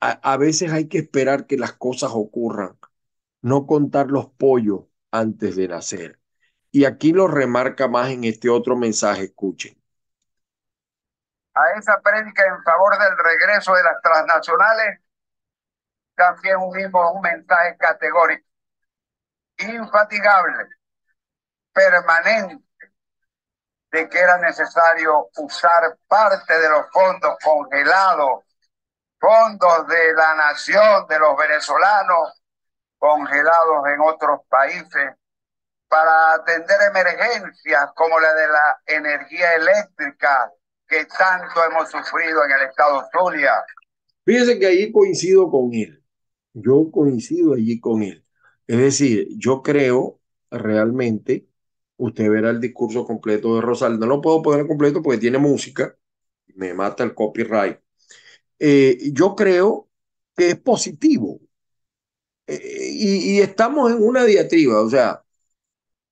A, 0.00 0.36
veces 0.36 0.72
hay 0.72 0.88
que 0.88 0.98
esperar 0.98 1.46
que 1.46 1.56
las 1.56 1.72
cosas 1.72 2.10
ocurran, 2.14 2.78
no 3.42 3.66
contar 3.66 4.08
los 4.08 4.26
pollos 4.26 4.84
antes 5.10 5.56
de 5.56 5.68
nacer. 5.68 6.20
Y 6.70 6.84
aquí 6.84 7.12
lo 7.12 7.26
remarca 7.26 7.88
más 7.88 8.10
en 8.10 8.24
este 8.24 8.50
otro 8.50 8.76
mensaje, 8.76 9.24
escuchen. 9.24 9.80
A 11.54 11.78
esa 11.78 12.00
prédica 12.02 12.44
en 12.46 12.62
favor 12.62 12.98
del 12.98 13.16
regreso 13.16 13.74
de 13.74 13.82
las 13.82 14.02
transnacionales, 14.02 15.00
también 16.14 16.56
unimos 16.58 17.12
un 17.14 17.22
mensaje 17.22 17.76
categórico, 17.78 18.46
infatigable, 19.58 20.68
permanente, 21.72 22.62
de 23.90 24.08
que 24.08 24.18
era 24.18 24.38
necesario 24.38 25.30
usar 25.38 25.96
parte 26.06 26.58
de 26.58 26.68
los 26.68 26.86
fondos 26.92 27.36
congelados, 27.42 28.45
fondos 29.18 29.86
de 29.88 30.12
la 30.14 30.34
nación, 30.34 31.06
de 31.08 31.18
los 31.18 31.36
venezolanos, 31.36 32.42
congelados 32.98 33.86
en 33.92 34.00
otros 34.00 34.40
países, 34.48 35.14
para 35.88 36.34
atender 36.34 36.76
emergencias 36.90 37.90
como 37.94 38.18
la 38.18 38.34
de 38.34 38.48
la 38.48 38.80
energía 38.86 39.54
eléctrica 39.54 40.52
que 40.88 41.04
tanto 41.06 41.64
hemos 41.64 41.90
sufrido 41.90 42.44
en 42.44 42.52
el 42.52 42.68
estado 42.68 43.04
Zulia. 43.12 43.64
Fíjese 44.24 44.58
que 44.58 44.66
ahí 44.66 44.92
coincido 44.92 45.50
con 45.50 45.72
él. 45.72 46.02
Yo 46.52 46.90
coincido 46.90 47.54
allí 47.54 47.80
con 47.80 48.02
él. 48.02 48.24
Es 48.66 48.78
decir, 48.78 49.28
yo 49.36 49.62
creo 49.62 50.20
realmente, 50.50 51.48
usted 51.96 52.28
verá 52.30 52.50
el 52.50 52.60
discurso 52.60 53.04
completo 53.06 53.54
de 53.54 53.60
Rosal, 53.60 53.98
no 53.98 54.06
lo 54.06 54.20
puedo 54.20 54.42
poner 54.42 54.66
completo 54.66 55.02
porque 55.02 55.18
tiene 55.18 55.38
música, 55.38 55.96
me 56.54 56.74
mata 56.74 57.04
el 57.04 57.14
copyright. 57.14 57.78
Eh, 58.58 59.10
yo 59.12 59.34
creo 59.34 59.88
que 60.36 60.50
es 60.50 60.56
positivo. 60.60 61.40
Eh, 62.46 62.90
y, 62.92 63.40
estamos 63.40 63.90
en 63.90 64.02
una 64.02 64.24
diatriba, 64.24 64.80
o 64.82 64.90
sea, 64.90 65.24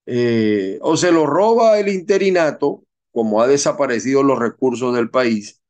eh, 0.06 0.78
o 0.82 0.96
se 0.96 1.12
lo 1.12 1.26
roba 1.26 1.78
el 1.78 1.88
interinato, 1.88 2.84
como 3.12 3.42
ha 3.42 3.46
desaparecido 3.46 4.22
los 4.22 4.38
recursos 4.38 4.94
del 4.94 5.10
país, 5.10 5.62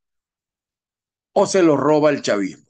o 1.32 1.46
se 1.46 1.62
lo 1.62 1.76
roba 1.76 2.10
el 2.10 2.22
chavismo. 2.22 2.64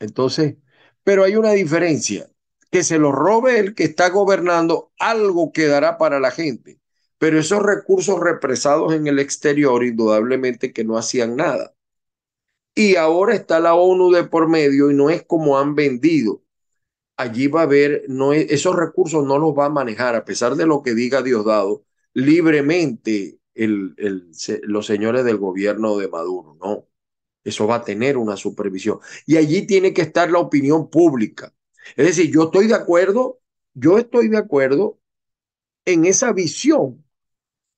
Entonces, 0.00 0.56
pero 1.04 1.24
hay 1.24 1.36
una 1.36 1.52
diferencia, 1.52 2.28
que 2.70 2.84
se 2.84 2.98
lo 2.98 3.12
robe 3.12 3.58
el 3.58 3.74
que 3.74 3.84
está 3.84 4.08
gobernando, 4.10 4.92
algo 4.98 5.52
quedará 5.52 5.98
para 5.98 6.20
la 6.20 6.30
gente, 6.30 6.80
pero 7.18 7.38
esos 7.38 7.62
recursos 7.62 8.20
represados 8.20 8.94
en 8.94 9.06
el 9.06 9.18
exterior, 9.18 9.84
indudablemente 9.84 10.72
que 10.72 10.84
no 10.84 10.96
hacían 10.98 11.36
nada. 11.36 11.74
Y 12.74 12.96
ahora 12.96 13.34
está 13.34 13.60
la 13.60 13.74
ONU 13.74 14.10
de 14.12 14.24
por 14.24 14.48
medio 14.48 14.90
y 14.90 14.94
no 14.94 15.10
es 15.10 15.24
como 15.24 15.58
han 15.58 15.74
vendido. 15.74 16.42
Allí 17.16 17.48
va 17.48 17.60
a 17.62 17.64
haber, 17.64 18.04
no 18.08 18.32
esos 18.32 18.76
recursos 18.76 19.24
no 19.26 19.38
los 19.38 19.52
va 19.58 19.66
a 19.66 19.70
manejar, 19.70 20.16
a 20.16 20.24
pesar 20.24 20.56
de 20.56 20.66
lo 20.66 20.82
que 20.82 20.94
diga 20.94 21.22
Diosdado, 21.22 21.84
libremente 22.14 23.38
el, 23.54 23.94
el, 23.98 24.32
los 24.64 24.86
señores 24.86 25.24
del 25.24 25.38
gobierno 25.38 25.96
de 25.98 26.08
Maduro, 26.08 26.56
no. 26.60 26.88
Eso 27.44 27.66
va 27.66 27.76
a 27.76 27.84
tener 27.84 28.16
una 28.18 28.36
supervisión. 28.36 29.00
Y 29.26 29.36
allí 29.36 29.66
tiene 29.66 29.92
que 29.94 30.02
estar 30.02 30.30
la 30.30 30.38
opinión 30.40 30.90
pública. 30.90 31.54
Es 31.96 32.06
decir, 32.06 32.32
yo 32.32 32.44
estoy 32.44 32.68
de 32.68 32.74
acuerdo, 32.74 33.40
yo 33.74 33.98
estoy 33.98 34.28
de 34.28 34.38
acuerdo 34.38 35.00
en 35.84 36.04
esa 36.06 36.32
visión 36.32 37.04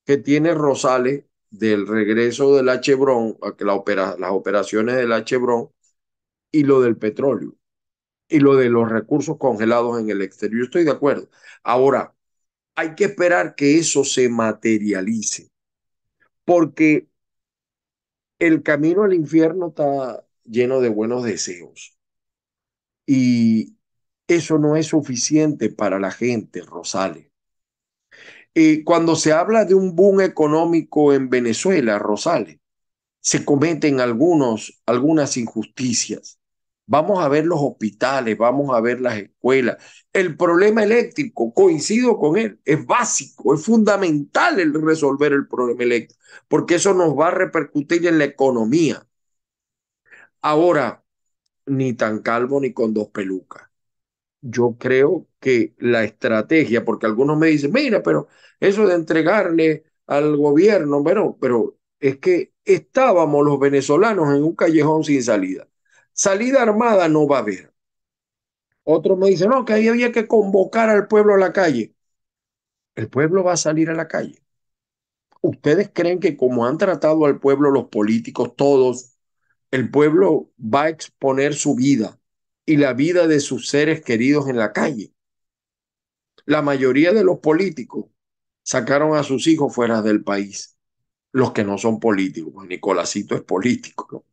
que 0.07 0.19
tiene 0.19 0.55
Rosales 0.55 1.25
del 1.59 1.87
regreso 1.87 2.57
del 2.57 2.81
Chevron, 2.81 3.39
la 3.61 3.75
opera, 3.75 4.17
las 4.19 4.31
operaciones 4.33 4.97
del 4.97 5.25
Chevron 5.25 5.71
y 6.53 6.65
lo 6.65 6.81
del 6.81 6.97
petróleo 6.97 7.57
y 8.29 8.41
lo 8.41 8.57
de 8.57 8.71
los 8.71 8.91
recursos 8.91 9.39
congelados 9.39 10.01
en 10.01 10.11
el 10.11 10.23
exterior. 10.23 10.61
Yo 10.61 10.65
estoy 10.65 10.85
de 10.85 10.91
acuerdo. 10.93 11.29
Ahora, 11.63 12.15
hay 12.77 12.95
que 12.97 13.05
esperar 13.05 13.55
que 13.55 13.79
eso 13.79 14.05
se 14.05 14.29
materialice, 14.29 15.51
porque 16.45 17.09
el 18.39 18.63
camino 18.63 19.05
al 19.05 19.15
infierno 19.15 19.69
está 19.69 20.25
lleno 20.45 20.81
de 20.81 20.89
buenos 20.89 21.25
deseos. 21.25 21.97
Y 23.07 23.77
eso 24.29 24.59
no 24.59 24.77
es 24.77 24.89
suficiente 24.89 25.71
para 25.71 25.99
la 26.01 26.11
gente, 26.11 26.63
Rosales. 26.63 27.34
Y 28.55 28.85
cuando 28.85 29.17
se 29.17 29.33
habla 29.33 29.65
de 29.65 29.75
un 29.75 29.97
boom 29.97 30.21
económico 30.21 31.13
en 31.13 31.29
Venezuela, 31.31 31.99
Rosales, 31.99 32.59
se 33.21 33.45
cometen 33.45 34.01
algunos, 34.01 34.83
algunas 34.87 35.37
injusticias. 35.37 36.39
Vamos 36.87 37.21
a 37.25 37.29
ver 37.29 37.47
los 37.47 37.61
hospitales, 37.63 38.39
vamos 38.39 38.77
a 38.77 38.81
ver 38.81 39.01
las 39.01 39.17
escuelas. 39.19 39.79
El 40.13 40.37
problema 40.37 40.85
eléctrico, 40.85 41.55
coincido 41.55 42.19
con 42.19 42.37
él, 42.39 42.61
es 42.65 42.85
básico, 42.87 43.55
es 43.55 43.65
fundamental 43.65 44.61
el 44.61 44.75
resolver 44.83 45.33
el 45.33 45.49
problema 45.49 45.85
eléctrico, 45.85 46.23
porque 46.49 46.77
eso 46.77 46.95
nos 46.95 47.19
va 47.19 47.29
a 47.29 47.31
repercutir 47.33 48.07
en 48.07 48.19
la 48.19 48.25
economía. 48.25 49.07
Ahora, 50.43 51.05
ni 51.67 51.95
tan 51.95 52.21
calvo 52.23 52.61
ni 52.61 52.73
con 52.75 52.95
dos 52.95 53.09
pelucas. 53.11 53.71
Yo 54.43 54.77
creo 54.79 55.29
que 55.45 55.75
la 55.79 56.05
estrategia, 56.05 56.85
porque 56.87 57.07
algunos 57.07 57.39
me 57.39 57.49
dicen, 57.49 57.73
mira, 57.73 58.03
pero 58.03 58.29
eso 58.61 58.87
de 58.87 58.95
entregarle 58.95 59.85
al 60.07 60.37
gobierno, 60.39 61.03
bueno, 61.03 61.37
pero 61.41 61.79
es 62.01 62.19
que 62.19 62.55
estábamos 62.65 63.45
los 63.45 63.61
venezolanos 63.61 64.35
en 64.35 64.43
un 64.45 64.57
callejón 64.57 65.05
sin 65.05 65.23
salida. 65.23 65.69
Salida 66.15 66.63
armada 66.63 67.09
no 67.11 67.29
va 67.29 67.39
a 67.39 67.41
haber. 67.41 67.75
Otros 68.85 69.19
me 69.19 69.29
dicen, 69.29 69.51
no, 69.51 69.65
que 69.67 69.75
ahí 69.75 69.89
había 69.89 70.11
que 70.13 70.27
convocar 70.27 70.89
al 70.89 71.07
pueblo 71.09 71.35
a 71.35 71.39
la 71.39 71.53
calle. 71.53 71.95
El 72.97 73.09
pueblo 73.09 73.45
va 73.45 73.53
a 73.53 73.57
salir 73.57 73.89
a 73.89 73.95
la 73.95 74.09
calle. 74.09 74.43
¿Ustedes 75.43 75.91
creen 75.95 76.19
que 76.21 76.37
como 76.37 76.67
han 76.67 76.79
tratado 76.79 77.27
al 77.27 77.39
pueblo 77.39 77.71
los 77.71 77.87
políticos 77.87 78.57
todos, 78.57 79.15
el 79.73 79.91
pueblo 79.91 80.53
va 80.61 80.85
a 80.85 80.91
exponer 80.91 81.55
su 81.55 81.77
vida 81.77 82.21
y 82.67 82.79
la 82.79 82.95
vida 82.95 83.29
de 83.29 83.41
sus 83.41 83.69
seres 83.71 84.03
queridos 84.03 84.49
en 84.51 84.59
la 84.59 84.75
calle? 84.75 85.14
La 86.47 86.63
mayoría 86.63 87.13
de 87.13 87.25
los 87.25 87.39
políticos 87.39 88.07
sacaron 88.63 89.17
a 89.17 89.23
sus 89.23 89.47
hijos 89.47 89.75
fuera 89.75 90.03
del 90.03 90.23
país, 90.25 90.77
los 91.33 91.53
que 91.53 91.65
no 91.65 91.79
son 91.79 92.01
políticos. 92.01 92.53
Pues 92.55 92.69
Nicolásito 92.69 93.35
es 93.35 93.43
político, 93.43 94.25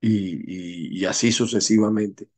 y, 0.00 1.04
así 1.04 1.32
sucesivamente. 1.32 2.28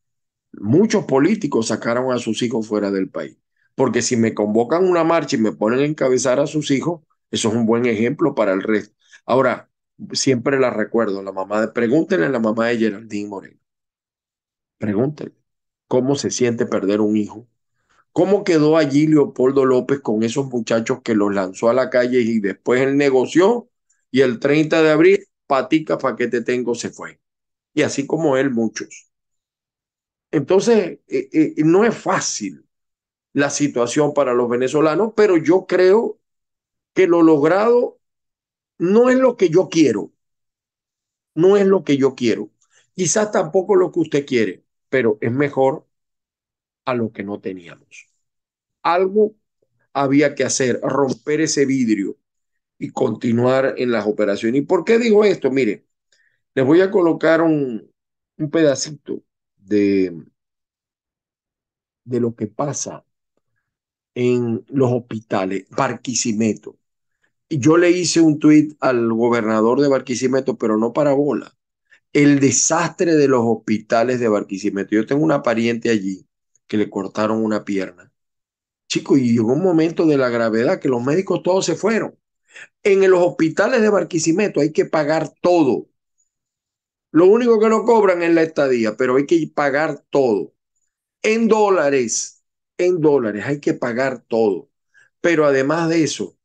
Muchos 0.53 1.05
políticos 1.05 1.69
sacaron 1.69 2.13
a 2.13 2.19
sus 2.19 2.43
hijos 2.43 2.69
fuera 2.69 2.91
del 2.91 3.11
país, 3.11 3.39
porque 3.75 4.03
si 4.03 4.17
me 4.17 4.35
convocan 4.35 4.85
una 4.87 5.05
marcha 5.05 5.37
y 5.37 5.41
me 5.41 5.53
ponen 5.53 5.81
a 5.81 5.85
encabezar 5.87 6.41
a 6.41 6.47
sus 6.47 6.71
hijos, 6.71 7.03
eso 7.31 7.49
es 7.51 7.55
un 7.55 7.67
buen 7.67 7.87
ejemplo 7.87 8.35
para 8.35 8.53
el 8.53 8.63
resto. 8.63 8.97
Ahora, 9.27 9.71
siempre 10.13 10.59
la 10.61 10.71
recuerdo, 10.71 11.23
la 11.23 11.33
mamá 11.33 11.61
de, 11.63 11.69
pregúntenle 11.69 12.27
a 12.27 12.31
la 12.31 12.41
mamá 12.41 12.69
de 12.69 12.79
Geraldine 12.79 13.29
Moreno, 13.29 13.61
pregúntenle 14.79 15.35
cómo 15.87 16.15
se 16.17 16.31
siente 16.31 16.67
perder 16.67 17.01
un 17.01 17.17
hijo, 17.17 17.47
cómo 18.13 18.45
quedó 18.45 18.77
allí 18.77 19.07
Leopoldo 19.07 19.65
López 19.65 20.01
con 20.01 20.23
esos 20.23 20.47
muchachos 20.47 21.01
que 21.03 21.15
los 21.15 21.35
lanzó 21.35 21.71
a 21.71 21.75
la 21.75 21.91
calle 21.91 22.21
y 22.21 22.41
después 22.41 22.81
él 22.83 22.97
negoció 22.97 23.69
y 24.11 24.23
el 24.23 24.41
30 24.41 24.83
de 24.83 24.91
abril, 24.91 25.27
patica 25.47 25.99
pa' 25.99 26.17
que 26.17 26.29
te 26.29 26.43
tengo, 26.43 26.75
se 26.75 26.91
fue 26.91 27.21
y 27.75 27.83
así 27.83 28.07
como 28.07 28.37
él 28.37 28.51
muchos. 28.51 29.11
Entonces, 30.31 31.01
eh, 31.09 31.29
eh, 31.33 31.55
no 31.65 31.85
es 31.85 31.97
fácil 31.97 32.65
la 33.35 33.51
situación 33.51 34.15
para 34.15 34.35
los 34.35 34.51
venezolanos, 34.51 35.15
pero 35.17 35.37
yo 35.37 35.67
creo 35.67 36.21
que 36.95 37.07
lo 37.09 37.23
logrado 37.23 38.01
no 38.79 39.11
es 39.11 39.19
lo 39.19 39.37
que 39.37 39.51
yo 39.51 39.69
quiero, 39.71 40.13
no 41.35 41.57
es 41.57 41.67
lo 41.67 41.85
que 41.85 41.97
yo 41.97 42.15
quiero, 42.15 42.51
quizás 42.95 43.31
tampoco 43.33 43.77
lo 43.77 43.91
que 43.93 44.01
usted 44.01 44.27
quiere, 44.27 44.65
pero 44.89 45.19
es 45.21 45.33
mejor 45.33 45.87
a 46.91 46.95
lo 46.95 47.13
que 47.13 47.23
no 47.25 47.41
teníamos. 47.41 48.09
Algo 48.83 49.37
había 49.95 50.35
que 50.35 50.45
hacer, 50.45 50.81
romper 50.83 51.41
ese 51.43 51.67
vidrio 51.67 52.19
y 52.79 52.91
continuar 52.91 53.75
en 53.79 53.93
las 53.93 54.07
operaciones. 54.07 54.63
¿Y 54.63 54.67
por 54.67 54.85
qué 54.85 54.99
digo 54.99 55.25
esto? 55.25 55.51
Mire, 55.51 55.87
les 56.55 56.67
voy 56.67 56.81
a 56.83 56.91
colocar 56.91 57.43
un, 57.43 57.91
un 58.39 58.51
pedacito 58.51 59.23
de, 59.57 60.15
de 62.05 62.21
lo 62.21 62.35
que 62.35 62.47
pasa 62.47 63.05
en 64.15 64.65
los 64.69 64.91
hospitales, 64.93 65.67
Barquisimeto. 65.71 66.79
Yo 67.51 67.79
le 67.79 67.91
hice 67.91 68.21
un 68.23 68.39
tuit 68.39 68.77
al 68.81 69.13
gobernador 69.13 69.81
de 69.81 69.89
Barquisimeto, 69.89 70.59
pero 70.59 70.79
no 70.79 70.93
para 70.95 71.13
bola. 71.15 71.57
El 72.13 72.41
desastre 72.41 73.15
de 73.17 73.29
los 73.29 73.43
hospitales 73.45 74.21
de 74.21 74.29
Barquisimeto. 74.29 74.91
Yo 74.97 75.07
tengo 75.07 75.25
una 75.25 75.43
pariente 75.43 75.91
allí 75.91 76.27
que 76.71 76.79
le 76.79 76.91
cortaron 76.91 77.45
una 77.45 77.67
pierna. 77.67 78.15
Chico, 78.89 79.17
y 79.19 79.33
llegó 79.35 79.53
un 79.55 79.63
momento 79.63 80.07
de 80.07 80.19
la 80.19 80.31
gravedad 80.31 80.81
que 80.81 80.89
los 80.89 81.03
médicos 81.05 81.43
todos 81.43 81.67
se 81.67 81.77
fueron. 81.77 82.19
En 82.85 83.09
los 83.11 83.21
hospitales 83.27 83.83
de 83.83 83.91
Barquisimeto 83.91 84.61
hay 84.61 84.73
que 84.73 84.87
pagar 84.87 85.33
todo 85.43 85.89
Lo 87.13 87.27
único 87.27 87.59
que 87.61 87.69
no 87.69 87.85
cobran 87.85 88.23
es 88.23 88.33
la 88.35 88.43
estadía, 88.43 88.97
pero 88.97 89.17
hay 89.17 89.27
que 89.27 89.51
pagar 89.55 90.05
todo. 90.11 90.55
En 91.23 91.49
dólares, 91.49 92.45
en 92.79 93.01
dólares, 93.01 93.45
hay 93.47 93.61
que 93.61 93.75
pagar 93.75 94.25
todo. 94.29 94.71
Pero 95.21 95.47
además 95.47 95.89
de 95.91 96.05
eso, 96.05 96.39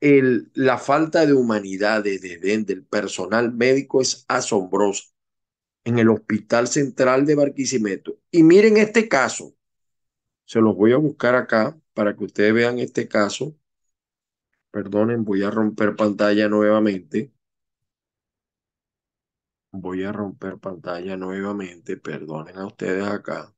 el, 0.00 0.50
la 0.54 0.78
falta 0.78 1.26
de 1.26 1.34
humanidad 1.34 2.04
de, 2.04 2.18
del 2.18 2.86
personal 2.86 3.52
médico 3.54 4.02
es 4.02 4.26
asombrosa 4.28 5.04
en 5.84 5.98
el 5.98 6.08
Hospital 6.10 6.68
Central 6.68 7.26
de 7.26 7.34
Barquisimeto. 7.36 8.18
Y 8.30 8.42
miren 8.42 8.76
este 8.76 9.08
caso, 9.08 9.54
se 10.46 10.60
los 10.60 10.76
voy 10.76 10.92
a 10.92 10.98
buscar 10.98 11.34
acá 11.36 11.78
para 11.94 12.16
que 12.16 12.24
ustedes 12.24 12.54
vean 12.54 12.78
este 12.78 13.08
caso. 13.08 13.56
Perdonen, 14.70 15.24
voy 15.24 15.42
a 15.42 15.50
romper 15.50 15.96
pantalla 15.96 16.48
nuevamente. 16.50 17.32
Voy 19.72 20.04
a 20.04 20.10
romper 20.10 20.56
pantalla 20.58 21.18
nuevamente, 21.18 21.98
perdonen 21.98 22.56
a 22.56 22.64
ustedes 22.66 23.06
acá. 23.06 23.52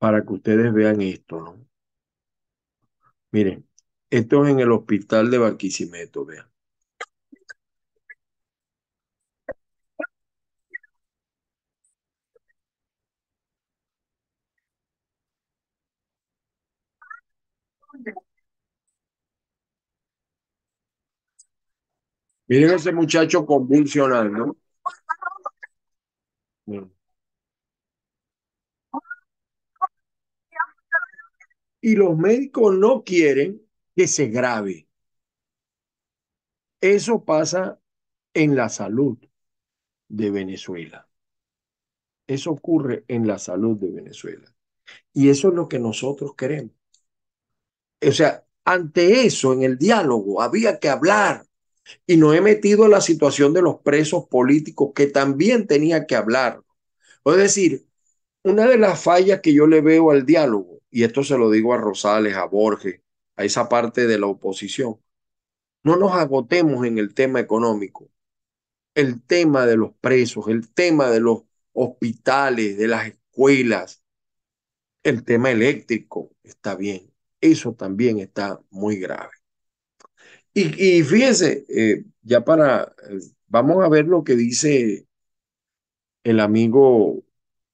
Para 0.00 0.24
que 0.24 0.32
ustedes 0.32 0.72
vean 0.72 1.00
esto, 1.02 1.40
¿no? 1.40 1.56
Miren, 3.32 3.67
esto 4.10 4.44
es 4.44 4.50
en 4.50 4.60
el 4.60 4.72
hospital 4.72 5.30
de 5.30 5.38
Barquisimeto, 5.38 6.24
vean. 6.24 6.46
Miren 22.48 22.70
ese 22.72 22.92
muchacho 22.92 23.44
convulsionando. 23.46 24.56
Y 31.80 31.96
los 31.96 32.16
médicos 32.16 32.76
no 32.76 33.02
quieren 33.04 33.67
que 33.98 34.06
se 34.06 34.28
grave. 34.28 34.86
Eso 36.80 37.24
pasa 37.24 37.80
en 38.32 38.54
la 38.54 38.68
salud 38.68 39.18
de 40.08 40.30
Venezuela. 40.30 41.08
Eso 42.28 42.52
ocurre 42.52 43.04
en 43.08 43.26
la 43.26 43.40
salud 43.40 43.76
de 43.76 43.90
Venezuela. 43.90 44.54
Y 45.12 45.30
eso 45.30 45.48
es 45.48 45.54
lo 45.54 45.68
que 45.68 45.80
nosotros 45.80 46.36
queremos. 46.36 46.76
O 48.06 48.12
sea, 48.12 48.46
ante 48.64 49.26
eso, 49.26 49.52
en 49.52 49.64
el 49.64 49.78
diálogo, 49.78 50.40
había 50.40 50.78
que 50.78 50.88
hablar. 50.88 51.44
Y 52.06 52.18
no 52.18 52.32
he 52.34 52.40
metido 52.40 52.84
en 52.84 52.92
la 52.92 53.00
situación 53.00 53.52
de 53.52 53.62
los 53.62 53.80
presos 53.80 54.28
políticos, 54.28 54.92
que 54.94 55.08
también 55.08 55.66
tenía 55.66 56.06
que 56.06 56.14
hablar. 56.14 56.62
Es 57.24 57.36
decir, 57.36 57.88
una 58.44 58.68
de 58.68 58.78
las 58.78 59.02
fallas 59.02 59.40
que 59.40 59.52
yo 59.52 59.66
le 59.66 59.80
veo 59.80 60.12
al 60.12 60.24
diálogo, 60.24 60.82
y 60.88 61.02
esto 61.02 61.24
se 61.24 61.36
lo 61.36 61.50
digo 61.50 61.74
a 61.74 61.78
Rosales, 61.78 62.36
a 62.36 62.44
Borges, 62.44 63.00
a 63.38 63.44
esa 63.44 63.68
parte 63.68 64.06
de 64.06 64.18
la 64.18 64.26
oposición, 64.26 65.00
no 65.84 65.96
nos 65.96 66.12
agotemos 66.12 66.84
en 66.84 66.98
el 66.98 67.14
tema 67.14 67.40
económico, 67.40 68.10
el 68.94 69.22
tema 69.22 69.64
de 69.64 69.76
los 69.76 69.92
presos, 70.00 70.48
el 70.48 70.72
tema 70.72 71.08
de 71.08 71.20
los 71.20 71.44
hospitales, 71.72 72.76
de 72.76 72.88
las 72.88 73.06
escuelas, 73.06 74.02
el 75.04 75.24
tema 75.24 75.52
eléctrico, 75.52 76.34
está 76.42 76.74
bien, 76.74 77.12
eso 77.40 77.74
también 77.74 78.18
está 78.18 78.60
muy 78.70 78.96
grave. 78.98 79.30
Y, 80.52 81.04
fíjense, 81.04 81.64
eh, 81.68 82.04
ya 82.22 82.44
para, 82.44 82.92
eh, 83.08 83.20
vamos 83.46 83.84
a 83.84 83.88
ver 83.88 84.06
lo 84.06 84.24
que 84.24 84.34
dice 84.34 85.06
el 86.24 86.40
amigo 86.40 87.22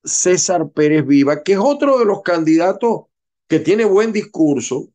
César 0.05 0.71
Pérez 0.71 1.07
Viva, 1.07 1.43
que 1.43 1.55
es 1.55 1.59
otro 1.59 1.99
de 1.99 2.05
los 2.05 2.21
candidatos 2.21 3.07
que 3.49 3.61
tiene 3.61 3.87
buen 3.87 4.13
discurso, 4.13 4.94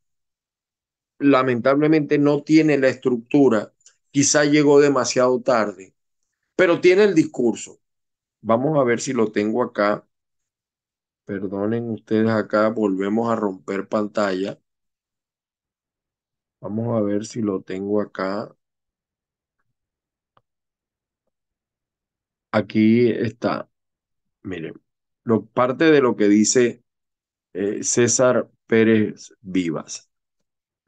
lamentablemente 1.20 2.18
no 2.18 2.44
tiene 2.44 2.78
la 2.78 2.90
estructura, 2.90 3.74
quizá 4.12 4.46
llegó 4.46 4.80
demasiado 4.82 5.42
tarde, 5.42 5.94
pero 6.56 6.82
tiene 6.82 7.06
el 7.06 7.16
discurso. 7.16 7.80
Vamos 8.42 8.80
a 8.80 8.84
ver 8.84 9.02
si 9.02 9.14
lo 9.14 9.32
tengo 9.32 9.64
acá. 9.64 10.06
Perdonen 11.24 11.90
ustedes 11.92 12.30
acá, 12.30 12.68
volvemos 12.68 13.32
a 13.32 13.36
romper 13.38 13.88
pantalla. 13.88 14.60
Vamos 16.62 16.98
a 16.98 17.02
ver 17.02 17.26
si 17.26 17.42
lo 17.42 17.62
tengo 17.62 18.00
acá. 18.02 18.56
Aquí 22.52 23.10
está. 23.12 23.70
Miren, 24.44 24.76
lo, 25.26 25.46
parte 25.48 25.86
de 25.86 26.02
lo 26.02 26.16
que 26.18 26.28
dice 26.30 26.84
eh, 27.54 27.84
César 27.84 28.50
Pérez 28.68 29.34
Vivas. 29.42 30.09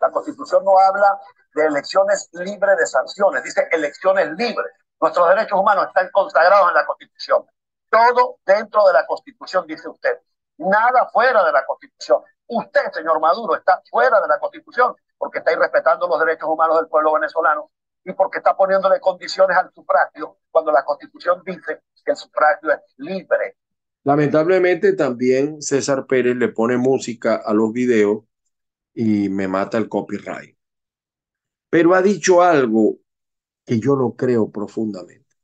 La 0.01 0.09
Constitución 0.11 0.65
no 0.65 0.77
habla 0.79 1.19
de 1.53 1.65
elecciones 1.65 2.29
libres 2.33 2.77
de 2.77 2.85
sanciones, 2.87 3.43
dice 3.43 3.67
elecciones 3.71 4.31
libres. 4.31 4.73
Nuestros 4.99 5.29
derechos 5.29 5.59
humanos 5.59 5.87
están 5.87 6.09
consagrados 6.11 6.69
en 6.69 6.75
la 6.75 6.85
Constitución. 6.85 7.45
Todo 7.89 8.37
dentro 8.45 8.85
de 8.87 8.93
la 8.93 9.05
Constitución, 9.05 9.65
dice 9.67 9.87
usted. 9.87 10.19
Nada 10.57 11.07
fuera 11.11 11.43
de 11.43 11.51
la 11.51 11.65
Constitución. 11.65 12.21
Usted, 12.47 12.91
señor 12.93 13.19
Maduro, 13.19 13.55
está 13.55 13.81
fuera 13.89 14.19
de 14.21 14.27
la 14.27 14.39
Constitución 14.39 14.95
porque 15.17 15.39
está 15.39 15.53
irrespetando 15.53 16.07
los 16.07 16.19
derechos 16.19 16.49
humanos 16.49 16.77
del 16.77 16.87
pueblo 16.87 17.13
venezolano 17.13 17.69
y 18.03 18.11
porque 18.13 18.39
está 18.39 18.57
poniéndole 18.57 18.99
condiciones 18.99 19.55
al 19.55 19.71
sufragio 19.71 20.37
cuando 20.49 20.71
la 20.71 20.83
Constitución 20.83 21.43
dice 21.45 21.81
que 22.03 22.11
el 22.11 22.17
sufragio 22.17 22.71
es 22.71 22.79
libre. 22.97 23.57
Lamentablemente 24.03 24.93
también 24.93 25.61
César 25.61 26.07
Pérez 26.07 26.35
le 26.35 26.47
pone 26.47 26.77
música 26.77 27.35
a 27.35 27.53
los 27.53 27.71
videos 27.71 28.23
y 28.93 29.30
me 29.30 29.47
mata 29.47 29.77
el 29.77 29.89
copyright. 29.89 30.58
Pero 31.69 31.95
ha 31.95 32.01
dicho 32.01 32.41
algo 32.41 32.99
que 33.65 33.80
yo 33.80 33.95
lo 33.95 34.15
creo 34.15 34.51
profundamente. 34.51 35.36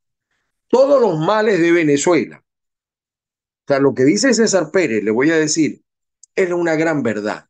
Todos 0.67 1.01
los 1.01 1.19
males 1.19 1.59
de 1.59 1.71
Venezuela, 1.71 2.43
o 2.43 3.67
sea, 3.67 3.79
lo 3.79 3.93
que 3.93 4.03
dice 4.03 4.33
César 4.33 4.71
Pérez, 4.71 5.03
le 5.03 5.11
voy 5.11 5.31
a 5.31 5.37
decir, 5.37 5.81
es 6.35 6.51
una 6.51 6.75
gran 6.75 7.03
verdad 7.03 7.47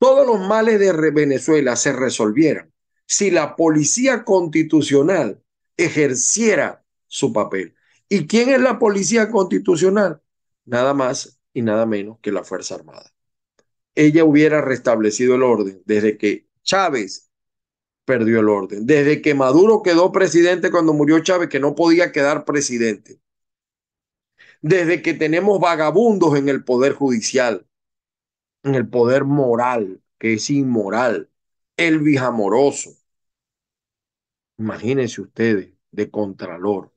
todos 0.00 0.26
los 0.26 0.40
males 0.40 0.80
de 0.80 1.10
Venezuela 1.10 1.76
se 1.76 1.92
resolvieran 1.92 2.72
si 3.06 3.30
la 3.30 3.54
policía 3.54 4.24
constitucional 4.24 5.42
ejerciera 5.76 6.82
su 7.06 7.34
papel. 7.34 7.74
¿Y 8.08 8.26
quién 8.26 8.48
es 8.48 8.62
la 8.62 8.78
policía 8.78 9.30
constitucional? 9.30 10.22
Nada 10.64 10.94
más 10.94 11.38
y 11.52 11.60
nada 11.60 11.84
menos 11.84 12.18
que 12.22 12.32
la 12.32 12.44
Fuerza 12.44 12.76
Armada. 12.76 13.12
Ella 14.00 14.24
hubiera 14.24 14.62
restablecido 14.62 15.34
el 15.34 15.42
orden 15.42 15.82
desde 15.84 16.16
que 16.16 16.46
Chávez 16.62 17.30
perdió 18.06 18.40
el 18.40 18.48
orden, 18.48 18.86
desde 18.86 19.20
que 19.20 19.34
Maduro 19.34 19.82
quedó 19.82 20.10
presidente 20.10 20.70
cuando 20.70 20.94
murió 20.94 21.20
Chávez, 21.22 21.50
que 21.50 21.60
no 21.60 21.74
podía 21.74 22.10
quedar 22.10 22.46
presidente, 22.46 23.20
desde 24.62 25.02
que 25.02 25.12
tenemos 25.12 25.60
vagabundos 25.60 26.38
en 26.38 26.48
el 26.48 26.64
poder 26.64 26.94
judicial, 26.94 27.66
en 28.62 28.74
el 28.74 28.88
poder 28.88 29.24
moral, 29.24 30.00
que 30.18 30.32
es 30.32 30.48
inmoral, 30.48 31.28
el 31.76 31.98
bijamoroso. 31.98 32.96
Imagínense 34.56 35.20
ustedes, 35.20 35.74
de 35.90 36.10
contralor. 36.10 36.90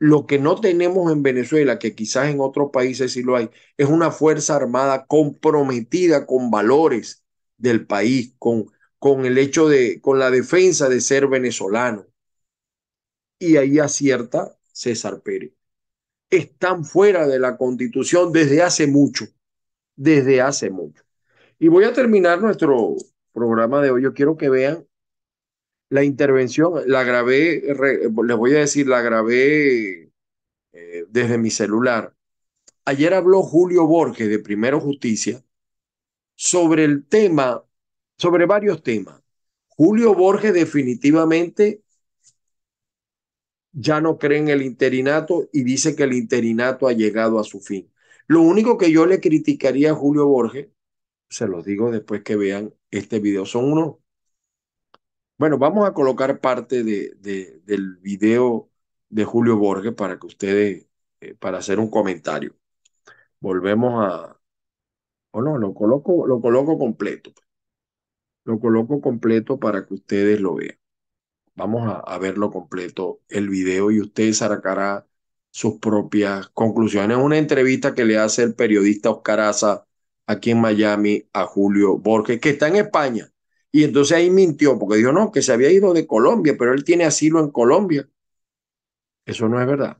Lo 0.00 0.26
que 0.26 0.40
no 0.40 0.60
tenemos 0.60 1.12
en 1.12 1.22
Venezuela, 1.22 1.78
que 1.78 1.94
quizás 1.94 2.28
en 2.30 2.40
otros 2.40 2.70
países 2.72 3.12
sí 3.12 3.22
lo 3.22 3.36
hay, 3.36 3.50
es 3.76 3.88
una 3.88 4.10
fuerza 4.10 4.56
armada 4.56 5.06
comprometida 5.06 6.26
con 6.26 6.50
valores 6.50 7.24
del 7.58 7.86
país, 7.86 8.34
con, 8.38 8.66
con 8.98 9.26
el 9.26 9.38
hecho 9.38 9.68
de, 9.68 10.00
con 10.00 10.18
la 10.18 10.30
defensa 10.32 10.88
de 10.88 11.00
ser 11.00 11.28
venezolano. 11.28 12.06
Y 13.38 13.56
ahí 13.56 13.78
acierta 13.78 14.56
César 14.72 15.22
Pérez. 15.22 15.52
Están 16.30 16.84
fuera 16.84 17.26
de 17.28 17.38
la 17.40 17.56
constitución 17.56 18.32
desde 18.32 18.62
hace 18.62 18.86
mucho 18.86 19.26
desde 19.96 20.40
hace 20.40 20.70
mucho. 20.70 21.02
Y 21.58 21.68
voy 21.68 21.84
a 21.84 21.92
terminar 21.92 22.40
nuestro 22.40 22.96
programa 23.32 23.82
de 23.82 23.90
hoy. 23.90 24.02
Yo 24.02 24.14
quiero 24.14 24.36
que 24.36 24.48
vean 24.50 24.86
la 25.90 26.04
intervención. 26.04 26.82
La 26.86 27.04
grabé, 27.04 27.62
les 27.62 28.36
voy 28.36 28.54
a 28.54 28.60
decir, 28.60 28.86
la 28.86 29.02
grabé 29.02 30.10
eh, 30.72 31.04
desde 31.08 31.38
mi 31.38 31.50
celular. 31.50 32.14
Ayer 32.86 33.12
habló 33.14 33.42
Julio 33.42 33.86
Borges 33.86 34.28
de 34.28 34.38
Primero 34.38 34.80
Justicia 34.80 35.44
sobre 36.34 36.84
el 36.84 37.06
tema, 37.06 37.62
sobre 38.16 38.46
varios 38.46 38.82
temas. 38.82 39.20
Julio 39.68 40.14
Borges 40.14 40.54
definitivamente 40.54 41.82
ya 43.72 44.00
no 44.00 44.18
cree 44.18 44.38
en 44.38 44.48
el 44.48 44.62
interinato 44.62 45.48
y 45.52 45.62
dice 45.64 45.94
que 45.94 46.04
el 46.04 46.12
interinato 46.14 46.88
ha 46.88 46.92
llegado 46.92 47.38
a 47.38 47.44
su 47.44 47.60
fin. 47.60 47.92
Lo 48.26 48.42
único 48.42 48.78
que 48.78 48.90
yo 48.92 49.06
le 49.06 49.20
criticaría 49.20 49.92
a 49.92 49.94
Julio 49.94 50.26
Borges, 50.26 50.68
se 51.28 51.46
los 51.46 51.64
digo 51.64 51.90
después 51.90 52.22
que 52.22 52.36
vean 52.36 52.74
este 52.90 53.20
video, 53.20 53.46
son 53.46 53.72
unos 53.72 53.96
Bueno, 55.40 55.56
vamos 55.56 55.88
a 55.88 55.94
colocar 55.94 56.38
parte 56.38 56.84
de, 56.84 57.14
del 57.64 57.96
video 57.96 58.70
de 59.08 59.24
Julio 59.24 59.56
Borges 59.56 59.94
para 59.94 60.18
que 60.18 60.26
ustedes, 60.26 60.86
eh, 61.20 61.34
para 61.34 61.58
hacer 61.58 61.78
un 61.80 61.88
comentario. 61.90 62.54
Volvemos 63.40 64.04
a, 64.06 64.40
o 65.32 65.42
no, 65.42 65.58
lo 65.58 65.74
coloco, 65.74 66.26
lo 66.26 66.40
coloco 66.42 66.78
completo. 66.78 67.32
Lo 68.44 68.60
coloco 68.60 69.00
completo 69.00 69.58
para 69.58 69.86
que 69.86 69.94
ustedes 69.94 70.40
lo 70.42 70.56
vean. 70.56 70.78
Vamos 71.54 71.88
a, 71.88 72.00
a 72.00 72.18
verlo 72.18 72.50
completo, 72.50 73.22
el 73.30 73.48
video, 73.48 73.90
y 73.90 74.00
ustedes 74.00 74.38
sacará 74.38 75.06
sus 75.50 75.78
propias 75.80 76.48
conclusiones. 76.50 77.16
Una 77.16 77.38
entrevista 77.38 77.94
que 77.94 78.04
le 78.04 78.18
hace 78.18 78.42
el 78.42 78.54
periodista 78.54 79.10
Oscar 79.10 79.40
Aza 79.40 79.86
aquí 80.26 80.50
en 80.50 80.60
Miami 80.60 81.28
a 81.32 81.46
Julio 81.46 81.98
Borges, 81.98 82.40
que 82.40 82.50
está 82.50 82.68
en 82.68 82.76
España 82.76 83.32
y 83.72 83.84
entonces 83.84 84.16
ahí 84.16 84.30
mintió, 84.30 84.78
porque 84.78 84.98
dijo, 84.98 85.12
no, 85.12 85.30
que 85.32 85.42
se 85.42 85.52
había 85.52 85.70
ido 85.70 85.92
de 85.94 86.06
Colombia, 86.06 86.56
pero 86.58 86.72
él 86.74 86.84
tiene 86.84 87.04
asilo 87.04 87.40
en 87.40 87.50
Colombia. 87.50 88.08
Eso 89.26 89.48
no 89.48 89.60
es 89.60 89.66
verdad. 89.66 89.98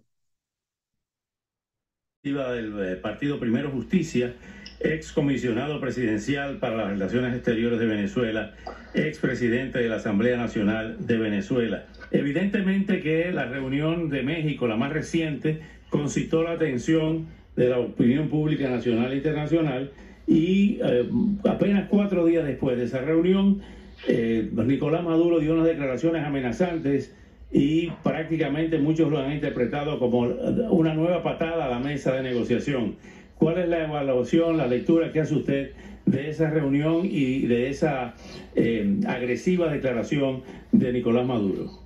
Del 2.23 2.75
eh, 2.83 2.97
Partido 2.97 3.41
Primero 3.41 3.71
Justicia, 3.71 4.35
ex 4.81 5.13
comisionado 5.13 5.81
presidencial 5.81 6.59
para 6.59 6.77
las 6.77 6.89
relaciones 6.89 7.35
exteriores 7.35 7.79
de 7.79 7.87
Venezuela, 7.87 8.55
ex 8.93 9.19
presidente 9.19 9.79
de 9.79 9.89
la 9.89 9.97
Asamblea 9.97 10.37
Nacional 10.37 10.97
de 11.07 11.17
Venezuela. 11.17 11.87
Evidentemente 12.11 13.01
que 13.01 13.33
la 13.33 13.47
reunión 13.47 14.11
de 14.11 14.23
México, 14.23 14.67
la 14.67 14.77
más 14.77 14.93
reciente, 14.93 15.63
concitó 15.89 16.43
la 16.43 16.53
atención 16.53 17.29
de 17.57 17.69
la 17.71 17.79
opinión 17.79 18.29
pública 18.29 18.69
nacional 18.69 19.13
e 19.13 19.17
internacional 19.17 19.93
y 20.27 20.79
eh, 20.83 21.09
apenas 21.49 21.89
cuatro 21.89 22.25
días 22.25 22.45
después 22.45 22.77
de 22.77 22.85
esa 22.85 23.01
reunión, 23.01 23.61
eh, 24.09 24.49
Nicolás 24.53 25.05
Maduro 25.05 25.41
dio 25.41 25.53
unas 25.53 25.67
declaraciones 25.67 26.25
amenazantes 26.25 27.15
y 27.53 27.91
prácticamente 28.05 28.79
muchos 28.79 29.11
lo 29.11 29.19
han 29.19 29.33
interpretado 29.33 29.99
como 29.99 30.21
una 30.21 30.95
nueva 30.95 31.23
patada 31.23 31.67
a 31.67 31.69
la 31.69 31.81
mesa 31.81 32.13
de 32.13 32.23
negociación. 32.23 32.97
¿Cuál 33.37 33.59
es 33.59 33.69
la 33.69 33.85
evaluación, 33.85 34.57
la 34.59 34.67
lectura 34.67 35.13
que 35.13 35.21
hace 35.21 35.35
usted 35.35 35.73
de 36.05 36.29
esa 36.29 36.51
reunión 36.51 37.03
y 37.05 37.47
de 37.47 37.71
esa 37.71 38.15
eh, 38.55 39.01
agresiva 39.07 39.73
declaración 39.73 40.43
de 40.73 40.93
Nicolás 40.93 41.27
Maduro? 41.27 41.80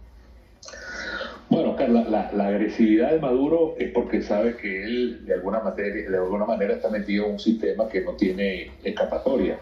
Bueno, 1.51 1.77
Carla, 1.77 2.31
la, 2.33 2.47
agresividad 2.47 3.13
de 3.13 3.21
Maduro 3.21 3.75
es 3.79 3.91
porque 3.93 4.23
sabe 4.23 4.57
que 4.57 4.83
él 4.83 5.27
de 5.27 5.35
alguna, 5.35 5.61
materia, 5.61 6.11
de 6.11 6.17
alguna 6.17 6.47
manera 6.47 6.75
está 6.75 6.89
metido 6.89 7.27
en 7.27 7.33
un 7.33 7.39
sistema 7.39 7.89
que 7.89 8.01
no 8.01 8.13
tiene 8.15 8.71
escapatoria, 8.83 9.59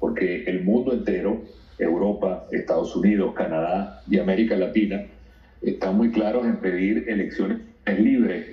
porque 0.00 0.44
el 0.44 0.64
mundo 0.64 0.92
entero, 0.92 1.42
Europa, 1.78 2.46
Estados 2.50 2.96
Unidos, 2.96 3.34
Canadá 3.34 4.02
y 4.10 4.18
América 4.18 4.56
Latina, 4.56 5.04
están 5.60 5.96
muy 5.96 6.10
claros 6.10 6.46
en 6.46 6.56
pedir 6.56 7.04
elecciones 7.08 7.58
libres 7.86 8.46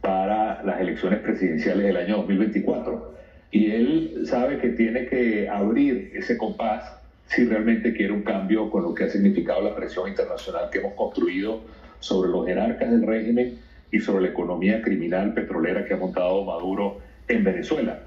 para 0.00 0.62
las 0.64 0.80
elecciones 0.80 1.20
presidenciales 1.20 1.86
del 1.86 1.96
año 1.96 2.16
2024. 2.18 3.12
Y 3.50 3.70
él 3.70 4.22
sabe 4.24 4.58
que 4.58 4.70
tiene 4.70 5.06
que 5.06 5.48
abrir 5.48 6.10
ese 6.14 6.38
compás 6.38 6.96
si 7.26 7.44
realmente 7.44 7.92
quiere 7.92 8.12
un 8.12 8.22
cambio 8.22 8.70
con 8.70 8.82
lo 8.82 8.94
que 8.94 9.04
ha 9.04 9.08
significado 9.08 9.62
la 9.62 9.74
presión 9.74 10.08
internacional 10.08 10.70
que 10.70 10.78
hemos 10.78 10.94
construido 10.94 11.60
sobre 12.02 12.30
los 12.30 12.46
jerarcas 12.46 12.90
del 12.90 13.06
régimen 13.06 13.58
y 13.90 14.00
sobre 14.00 14.24
la 14.24 14.28
economía 14.30 14.82
criminal 14.82 15.34
petrolera 15.34 15.84
que 15.84 15.94
ha 15.94 15.96
montado 15.96 16.44
Maduro 16.44 16.98
en 17.28 17.44
Venezuela. 17.44 18.00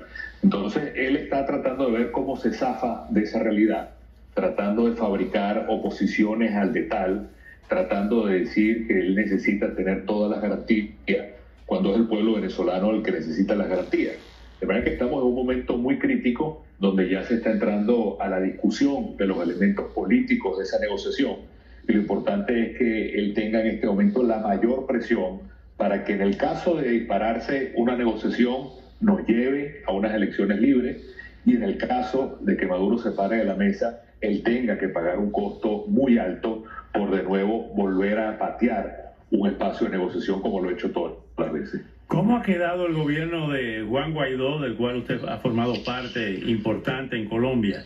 Entonces, 0.43 0.91
él 0.95 1.15
está 1.15 1.45
tratando 1.45 1.85
de 1.89 1.97
ver 1.97 2.11
cómo 2.11 2.37
se 2.37 2.51
zafa 2.51 3.07
de 3.09 3.23
esa 3.23 3.39
realidad, 3.39 3.91
tratando 4.33 4.89
de 4.89 4.95
fabricar 4.95 5.65
oposiciones 5.69 6.53
al 6.53 6.73
de 6.73 6.83
tal, 6.83 7.29
tratando 7.67 8.27
de 8.27 8.41
decir 8.41 8.87
que 8.87 8.99
él 8.99 9.15
necesita 9.15 9.73
tener 9.73 10.05
todas 10.05 10.29
las 10.29 10.41
garantías, 10.41 11.25
cuando 11.65 11.91
es 11.91 11.97
el 11.97 12.07
pueblo 12.07 12.35
venezolano 12.35 12.91
el 12.91 13.01
que 13.01 13.11
necesita 13.11 13.55
las 13.55 13.69
garantías. 13.69 14.15
De 14.59 14.67
manera 14.67 14.85
que 14.85 14.93
estamos 14.93 15.21
en 15.21 15.27
un 15.27 15.35
momento 15.35 15.77
muy 15.77 15.97
crítico 15.97 16.63
donde 16.79 17.09
ya 17.09 17.23
se 17.23 17.35
está 17.35 17.51
entrando 17.51 18.17
a 18.19 18.27
la 18.27 18.39
discusión 18.39 19.17
de 19.17 19.27
los 19.27 19.41
elementos 19.41 19.91
políticos 19.93 20.57
de 20.57 20.63
esa 20.63 20.79
negociación 20.79 21.54
y 21.87 21.93
lo 21.93 22.01
importante 22.01 22.71
es 22.71 22.77
que 22.77 23.19
él 23.19 23.33
tenga 23.33 23.61
en 23.61 23.67
este 23.67 23.87
momento 23.87 24.23
la 24.23 24.39
mayor 24.39 24.85
presión 24.85 25.41
para 25.77 26.03
que 26.03 26.13
en 26.13 26.21
el 26.21 26.37
caso 26.37 26.75
de 26.75 26.89
dispararse 26.89 27.73
una 27.75 27.95
negociación 27.95 28.69
nos 29.01 29.27
lleve 29.27 29.83
a 29.85 29.91
unas 29.91 30.13
elecciones 30.13 30.59
libres 30.59 31.03
y 31.45 31.55
en 31.55 31.63
el 31.63 31.77
caso 31.77 32.39
de 32.41 32.57
que 32.57 32.65
Maduro 32.65 32.97
se 32.97 33.11
pare 33.11 33.37
de 33.37 33.45
la 33.45 33.55
mesa, 33.55 34.01
él 34.21 34.41
tenga 34.43 34.77
que 34.77 34.87
pagar 34.87 35.19
un 35.19 35.31
costo 35.31 35.85
muy 35.87 36.17
alto 36.17 36.63
por 36.93 37.15
de 37.15 37.23
nuevo 37.23 37.67
volver 37.75 38.19
a 38.19 38.37
patear 38.39 39.13
un 39.31 39.47
espacio 39.47 39.85
de 39.85 39.97
negociación 39.97 40.41
como 40.41 40.61
lo 40.61 40.69
ha 40.69 40.73
hecho 40.73 40.91
todas 40.91 41.13
las 41.37 41.51
veces. 41.51 41.81
¿Cómo 42.07 42.37
ha 42.37 42.43
quedado 42.43 42.85
el 42.85 42.93
gobierno 42.93 43.49
de 43.49 43.83
Juan 43.87 44.13
Guaidó, 44.13 44.61
del 44.61 44.75
cual 44.75 44.97
usted 44.97 45.23
ha 45.27 45.37
formado 45.39 45.73
parte 45.83 46.31
importante 46.45 47.17
en 47.17 47.27
Colombia? 47.27 47.83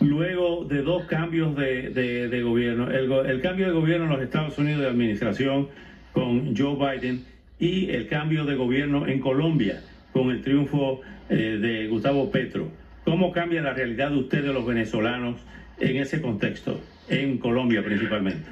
Luego 0.00 0.64
de 0.64 0.82
dos 0.82 1.04
cambios 1.04 1.56
de, 1.56 2.42
gobierno, 2.44 2.90
el, 2.90 3.40
cambio 3.40 3.66
de 3.66 3.72
gobierno 3.72 4.04
en 4.04 4.12
los 4.12 4.22
Estados 4.22 4.58
Unidos 4.58 4.82
de 4.82 4.88
administración 4.88 5.68
con 6.12 6.56
Joe 6.56 6.76
Biden 6.76 7.24
y 7.58 7.90
el 7.90 8.08
cambio 8.08 8.44
de 8.44 8.54
gobierno 8.54 9.06
en 9.06 9.20
Colombia 9.20 9.82
con 10.12 10.30
el 10.30 10.42
triunfo 10.42 11.00
eh, 11.28 11.58
de 11.60 11.88
Gustavo 11.88 12.30
Petro. 12.30 12.68
¿Cómo 13.04 13.32
cambia 13.32 13.62
la 13.62 13.72
realidad 13.72 14.10
de 14.10 14.18
ustedes 14.18 14.52
los 14.52 14.66
venezolanos 14.66 15.40
en 15.78 15.96
ese 15.96 16.20
contexto, 16.20 16.80
en 17.08 17.38
Colombia 17.38 17.82
principalmente? 17.84 18.48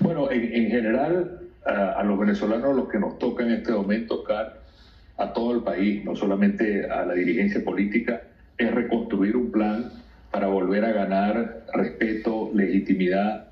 Bueno, 0.00 0.30
en, 0.30 0.68
general 0.68 1.40
a, 1.64 2.02
los 2.02 2.18
venezolanos 2.18 2.74
lo 2.74 2.88
que 2.88 2.98
nos 2.98 3.18
toca 3.18 3.44
en 3.44 3.52
este 3.52 3.72
momento, 3.72 4.24
a 5.18 5.32
todo 5.32 5.54
el 5.54 5.62
país, 5.62 6.04
no 6.04 6.16
solamente 6.16 6.90
a 6.90 7.04
la 7.04 7.14
dirigencia 7.14 7.62
política, 7.62 8.22
es 8.58 8.74
reconstruir 8.74 9.36
un 9.36 9.52
plan 9.52 10.01
para 10.32 10.46
volver 10.46 10.84
a 10.84 10.92
ganar 10.92 11.66
respeto, 11.74 12.50
legitimidad 12.54 13.48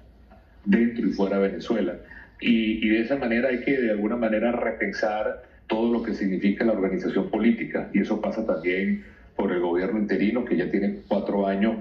dentro 0.64 1.06
y 1.06 1.12
fuera 1.12 1.38
de 1.38 1.48
Venezuela. 1.48 1.96
Y, 2.40 2.88
de 2.88 3.02
esa 3.02 3.16
manera 3.16 3.50
hay 3.50 3.60
que 3.60 3.78
de 3.78 3.90
alguna 3.90 4.16
manera 4.16 4.50
repensar 4.50 5.42
todo 5.66 5.92
lo 5.92 6.02
que 6.02 6.14
significa 6.14 6.64
la 6.64 6.72
organización 6.72 7.30
política. 7.30 7.90
Y 7.92 8.00
eso 8.00 8.20
pasa 8.20 8.46
también 8.46 9.04
por 9.36 9.52
el 9.52 9.60
gobierno 9.60 9.98
interino, 9.98 10.44
que 10.44 10.56
ya 10.56 10.70
tiene 10.70 11.00
cuatro 11.06 11.46
años 11.46 11.76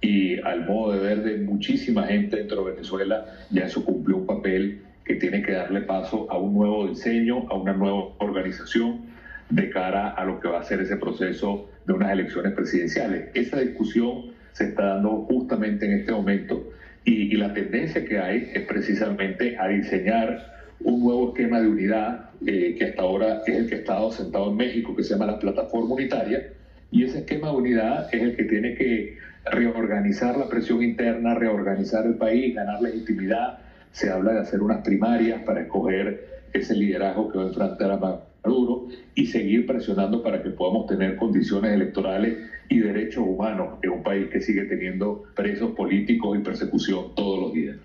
y 0.00 0.40
al 0.40 0.66
modo 0.66 0.92
de 0.92 1.00
ver 1.00 1.22
de 1.24 1.38
muchísima 1.38 2.06
gente 2.06 2.36
dentro 2.36 2.64
de 2.64 2.72
Venezuela, 2.72 3.26
ya 3.50 3.64
eso 3.64 3.84
cumplió 3.84 4.18
un 4.18 4.26
papel 4.26 4.82
que 5.04 5.16
tiene 5.16 5.42
que 5.42 5.52
darle 5.52 5.80
paso 5.80 6.30
a 6.30 6.38
un 6.38 6.54
nuevo 6.54 6.86
diseño, 6.86 7.48
a 7.48 7.54
una 7.54 7.72
nueva 7.72 8.10
organización 8.18 9.06
de 9.50 9.70
cara 9.70 10.10
a 10.10 10.24
lo 10.24 10.40
que 10.40 10.48
va 10.48 10.60
a 10.60 10.62
ser 10.62 10.80
ese 10.80 10.96
proceso 10.96 11.68
de 11.86 11.92
unas 11.92 12.12
elecciones 12.12 12.52
presidenciales. 12.52 13.30
Esa 13.34 13.60
discusión 13.60 14.33
se 14.54 14.64
está 14.64 14.94
dando 14.94 15.26
justamente 15.28 15.84
en 15.84 16.00
este 16.00 16.12
momento 16.12 16.70
y, 17.04 17.36
la 17.36 17.52
tendencia 17.52 18.04
que 18.04 18.18
hay 18.18 18.50
es 18.54 18.62
precisamente 18.66 19.58
a 19.58 19.68
diseñar 19.68 20.54
un 20.80 21.04
nuevo 21.04 21.28
esquema 21.28 21.60
de 21.60 21.68
unidad 21.68 22.30
eh, 22.46 22.76
que 22.78 22.84
hasta 22.86 23.02
ahora 23.02 23.42
es 23.46 23.54
el 23.54 23.68
que 23.68 23.74
ha 23.74 23.78
estado 23.78 24.10
sentado 24.10 24.50
en 24.50 24.56
México, 24.56 24.96
que 24.96 25.02
se 25.02 25.10
llama 25.10 25.26
la 25.26 25.38
plataforma 25.38 25.94
unitaria, 25.94 26.52
y 26.90 27.04
ese 27.04 27.18
esquema 27.18 27.50
de 27.50 27.56
unidad 27.56 28.14
es 28.14 28.22
el 28.22 28.36
que 28.36 28.44
tiene 28.44 28.74
que 28.74 29.18
reorganizar 29.50 30.36
la 30.36 30.48
presión 30.48 30.82
interna, 30.82 31.34
reorganizar 31.34 32.06
el 32.06 32.14
país, 32.14 32.54
ganar 32.54 32.80
legitimidad. 32.80 33.58
Se 33.92 34.10
habla 34.10 34.32
de 34.32 34.40
hacer 34.40 34.62
unas 34.62 34.82
primarias 34.82 35.42
para 35.42 35.62
escoger 35.62 36.42
ese 36.52 36.74
liderazgo 36.74 37.30
que 37.30 37.38
va 37.38 37.44
a 37.44 37.48
enfrentar 37.48 37.90
a 37.90 38.22
Maduro 38.44 38.88
y 39.14 39.26
seguir 39.26 39.66
presionando 39.66 40.22
para 40.22 40.42
que 40.42 40.50
podamos 40.50 40.86
tener 40.86 41.16
condiciones 41.16 41.72
electorales 41.72 42.38
y 42.68 42.78
derechos 42.78 43.24
humanos 43.26 43.78
en 43.82 43.90
un 43.90 44.02
país 44.02 44.28
que 44.30 44.40
sigue 44.40 44.64
teniendo 44.64 45.24
presos 45.34 45.72
políticos 45.72 46.38
y 46.38 46.42
persecución 46.42 47.14
todos 47.14 47.40
los 47.40 47.52
días. 47.52 47.76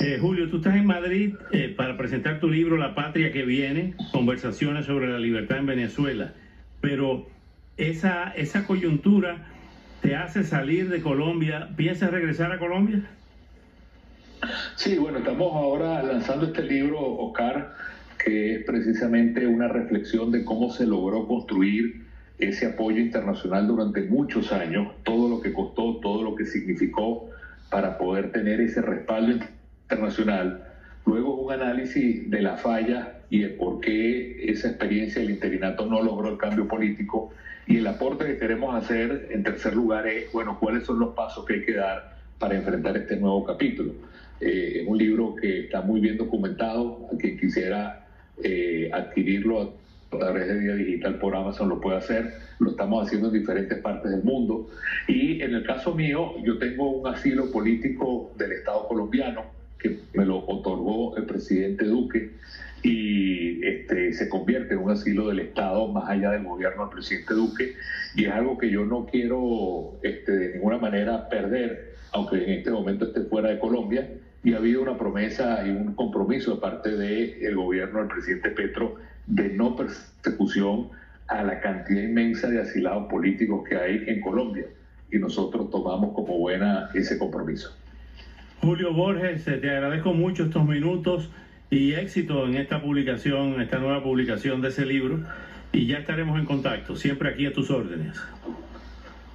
Eh, 0.00 0.18
Julio, 0.20 0.50
tú 0.50 0.58
estás 0.58 0.76
en 0.76 0.86
Madrid 0.86 1.34
eh, 1.52 1.72
para 1.74 1.96
presentar 1.96 2.38
tu 2.38 2.50
libro 2.50 2.76
La 2.76 2.94
Patria 2.94 3.32
que 3.32 3.44
viene, 3.44 3.94
conversaciones 4.12 4.86
sobre 4.86 5.08
la 5.08 5.18
libertad 5.18 5.58
en 5.58 5.66
Venezuela, 5.66 6.34
pero 6.80 7.26
esa, 7.78 8.30
esa 8.32 8.66
coyuntura 8.66 9.46
te 10.02 10.14
hace 10.14 10.44
salir 10.44 10.90
de 10.90 11.00
Colombia, 11.00 11.70
¿piensas 11.76 12.10
regresar 12.10 12.52
a 12.52 12.58
Colombia? 12.58 13.02
Sí, 14.76 14.98
bueno, 14.98 15.18
estamos 15.18 15.52
ahora 15.54 16.02
lanzando 16.02 16.46
este 16.46 16.62
libro, 16.62 17.00
Oscar, 17.00 17.74
que 18.22 18.56
es 18.56 18.64
precisamente 18.64 19.46
una 19.46 19.68
reflexión 19.68 20.30
de 20.30 20.44
cómo 20.44 20.70
se 20.70 20.86
logró 20.86 21.26
construir 21.26 22.05
ese 22.38 22.66
apoyo 22.66 22.98
internacional 22.98 23.66
durante 23.66 24.02
muchos 24.02 24.52
años, 24.52 24.92
todo 25.04 25.28
lo 25.28 25.40
que 25.40 25.52
costó, 25.52 25.96
todo 25.96 26.22
lo 26.22 26.34
que 26.34 26.44
significó 26.44 27.30
para 27.70 27.98
poder 27.98 28.32
tener 28.32 28.60
ese 28.60 28.82
respaldo 28.82 29.44
internacional. 29.88 30.64
Luego 31.06 31.36
un 31.36 31.52
análisis 31.52 32.28
de 32.30 32.42
la 32.42 32.56
falla 32.56 33.20
y 33.30 33.40
de 33.40 33.48
por 33.48 33.80
qué 33.80 34.50
esa 34.50 34.68
experiencia 34.68 35.20
del 35.22 35.30
interinato 35.30 35.86
no 35.86 36.02
logró 36.02 36.28
el 36.30 36.38
cambio 36.38 36.68
político. 36.68 37.32
Y 37.66 37.78
el 37.78 37.86
aporte 37.86 38.26
que 38.26 38.38
queremos 38.38 38.74
hacer, 38.74 39.28
en 39.30 39.42
tercer 39.42 39.74
lugar, 39.74 40.06
es, 40.06 40.30
bueno, 40.32 40.58
cuáles 40.60 40.84
son 40.84 40.98
los 40.98 41.14
pasos 41.14 41.44
que 41.44 41.54
hay 41.54 41.64
que 41.64 41.74
dar 41.74 42.16
para 42.38 42.56
enfrentar 42.56 42.96
este 42.96 43.16
nuevo 43.16 43.44
capítulo. 43.44 43.92
Eh, 44.40 44.80
es 44.82 44.88
un 44.88 44.98
libro 44.98 45.34
que 45.34 45.60
está 45.60 45.80
muy 45.80 46.00
bien 46.00 46.16
documentado, 46.16 47.08
a 47.12 47.16
quien 47.16 47.38
quisiera 47.38 48.06
eh, 48.42 48.90
adquirirlo 48.92 49.74
a 50.16 50.18
través 50.18 50.48
de 50.48 50.58
Vía 50.58 50.74
Digital 50.74 51.18
por 51.18 51.36
Amazon 51.36 51.68
lo 51.68 51.80
puede 51.80 51.98
hacer, 51.98 52.34
lo 52.58 52.70
estamos 52.70 53.06
haciendo 53.06 53.28
en 53.28 53.34
diferentes 53.34 53.78
partes 53.78 54.10
del 54.10 54.22
mundo. 54.22 54.68
Y 55.08 55.40
en 55.42 55.54
el 55.54 55.64
caso 55.64 55.94
mío, 55.94 56.34
yo 56.42 56.58
tengo 56.58 56.90
un 56.90 57.06
asilo 57.06 57.50
político 57.50 58.32
del 58.36 58.52
Estado 58.52 58.88
colombiano 58.88 59.44
que 59.78 59.98
me 60.14 60.24
lo 60.24 60.38
otorgó 60.38 61.16
el 61.16 61.24
presidente 61.24 61.84
Duque 61.84 62.32
y 62.82 63.64
este, 63.66 64.12
se 64.12 64.28
convierte 64.28 64.74
en 64.74 64.80
un 64.80 64.90
asilo 64.90 65.28
del 65.28 65.40
Estado 65.40 65.88
más 65.88 66.08
allá 66.08 66.30
del 66.32 66.44
gobierno 66.44 66.82
del 66.82 66.94
presidente 66.94 67.34
Duque. 67.34 67.74
Y 68.14 68.24
es 68.24 68.32
algo 68.32 68.58
que 68.58 68.70
yo 68.70 68.84
no 68.84 69.06
quiero 69.06 69.98
este, 70.02 70.32
de 70.32 70.54
ninguna 70.54 70.78
manera 70.78 71.28
perder, 71.28 71.94
aunque 72.12 72.42
en 72.42 72.50
este 72.50 72.70
momento 72.70 73.06
esté 73.06 73.22
fuera 73.22 73.50
de 73.50 73.58
Colombia, 73.58 74.08
y 74.44 74.52
ha 74.54 74.58
habido 74.58 74.82
una 74.82 74.96
promesa 74.96 75.66
y 75.66 75.70
un 75.70 75.94
compromiso 75.94 76.54
de 76.54 76.60
parte 76.60 76.96
del 76.96 77.56
gobierno 77.56 77.98
del 77.98 78.08
presidente 78.08 78.50
Petro 78.50 78.94
de 79.26 79.50
no 79.50 79.76
persecución 79.76 80.88
a 81.28 81.42
la 81.42 81.60
cantidad 81.60 82.02
inmensa 82.02 82.48
de 82.48 82.60
asilados 82.60 83.08
políticos 83.10 83.64
que 83.68 83.76
hay 83.76 84.04
en 84.06 84.20
Colombia 84.20 84.66
y 85.10 85.18
nosotros 85.18 85.70
tomamos 85.70 86.14
como 86.14 86.38
buena 86.38 86.90
ese 86.94 87.18
compromiso. 87.18 87.76
Julio 88.60 88.92
Borges, 88.92 89.44
te 89.44 89.70
agradezco 89.70 90.12
mucho 90.12 90.44
estos 90.44 90.64
minutos 90.66 91.30
y 91.70 91.94
éxito 91.94 92.46
en 92.46 92.56
esta 92.56 92.80
publicación, 92.80 93.60
esta 93.60 93.78
nueva 93.78 94.02
publicación 94.02 94.60
de 94.60 94.68
ese 94.68 94.86
libro 94.86 95.20
y 95.72 95.86
ya 95.86 95.98
estaremos 95.98 96.38
en 96.38 96.46
contacto, 96.46 96.96
siempre 96.96 97.30
aquí 97.30 97.46
a 97.46 97.52
tus 97.52 97.70
órdenes. 97.70 98.16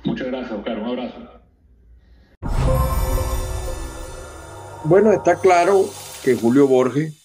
Muchas 0.03 0.27
gracias, 0.27 0.51
Oscar, 0.51 0.79
un 0.79 0.85
abrazo. 0.85 1.41
Bueno, 4.83 5.11
está 5.11 5.39
claro 5.39 5.85
que 6.23 6.35
Julio 6.35 6.67
Borges 6.67 7.20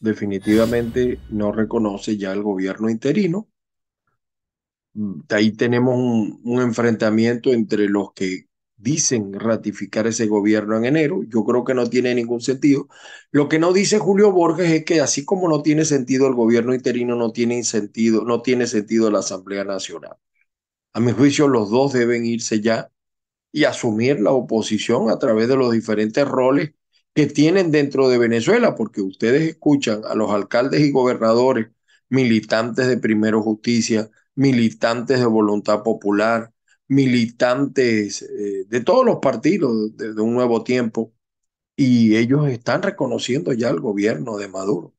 definitivamente 0.00 1.18
no 1.30 1.52
reconoce 1.52 2.16
ya 2.16 2.32
el 2.32 2.42
gobierno 2.42 2.88
interino. 2.90 3.48
Mm, 4.94 5.20
ahí 5.30 5.52
tenemos 5.52 5.96
un, 5.96 6.40
un, 6.44 6.60
enfrentamiento 6.62 7.52
entre 7.52 7.88
los 7.88 8.12
que 8.12 8.48
dicen 8.76 9.32
ratificar 9.34 10.06
ese 10.06 10.26
gobierno 10.26 10.76
en 10.76 10.84
enero. 10.86 11.22
Yo 11.28 11.44
creo 11.44 11.64
que 11.64 11.74
no 11.74 11.88
tiene 11.88 12.14
ningún 12.14 12.40
sentido. 12.40 12.88
Lo 13.30 13.48
que 13.48 13.58
no 13.58 13.72
dice 13.72 13.98
Julio 13.98 14.32
Borges 14.32 14.70
es 14.70 14.84
que 14.84 15.00
así 15.00 15.24
como 15.24 15.48
no 15.48 15.62
tiene 15.62 15.84
sentido 15.84 16.26
el 16.28 16.34
gobierno 16.34 16.74
interino, 16.74 17.16
no 17.16 17.32
tiene 17.32 17.62
sentido, 17.64 18.24
no 18.24 18.42
tiene 18.42 18.66
sentido 18.66 19.10
la 19.10 19.20
Asamblea 19.20 19.64
Nacional. 19.64 20.16
A 20.92 21.00
mi 21.00 21.12
juicio, 21.12 21.48
los 21.48 21.70
dos 21.70 21.92
deben 21.92 22.26
irse 22.26 22.60
ya 22.60 22.90
y 23.52 23.64
asumir 23.64 24.20
la 24.20 24.32
oposición 24.32 25.10
a 25.10 25.18
través 25.18 25.48
de 25.48 25.56
los 25.56 25.72
diferentes 25.72 26.26
roles 26.28 26.72
que 27.14 27.26
tienen 27.26 27.70
dentro 27.70 28.08
de 28.08 28.18
Venezuela, 28.18 28.74
porque 28.74 29.00
ustedes 29.02 29.42
escuchan 29.48 30.02
a 30.08 30.14
los 30.14 30.30
alcaldes 30.30 30.80
y 30.82 30.90
gobernadores, 30.92 31.68
militantes 32.08 32.86
de 32.86 32.98
Primero 32.98 33.42
Justicia, 33.42 34.10
militantes 34.34 35.18
de 35.18 35.26
Voluntad 35.26 35.82
Popular, 35.82 36.52
militantes 36.88 38.22
eh, 38.22 38.64
de 38.68 38.80
todos 38.80 39.04
los 39.04 39.18
partidos 39.18 39.96
de, 39.96 40.20
un 40.20 40.34
nuevo 40.34 40.62
tiempo, 40.64 41.12
y 41.76 42.16
ellos 42.16 42.48
están 42.48 42.82
reconociendo 42.82 43.52
ya 43.52 43.68
el 43.70 43.80
gobierno 43.80 44.36
de 44.36 44.48
Maduro. 44.48 44.94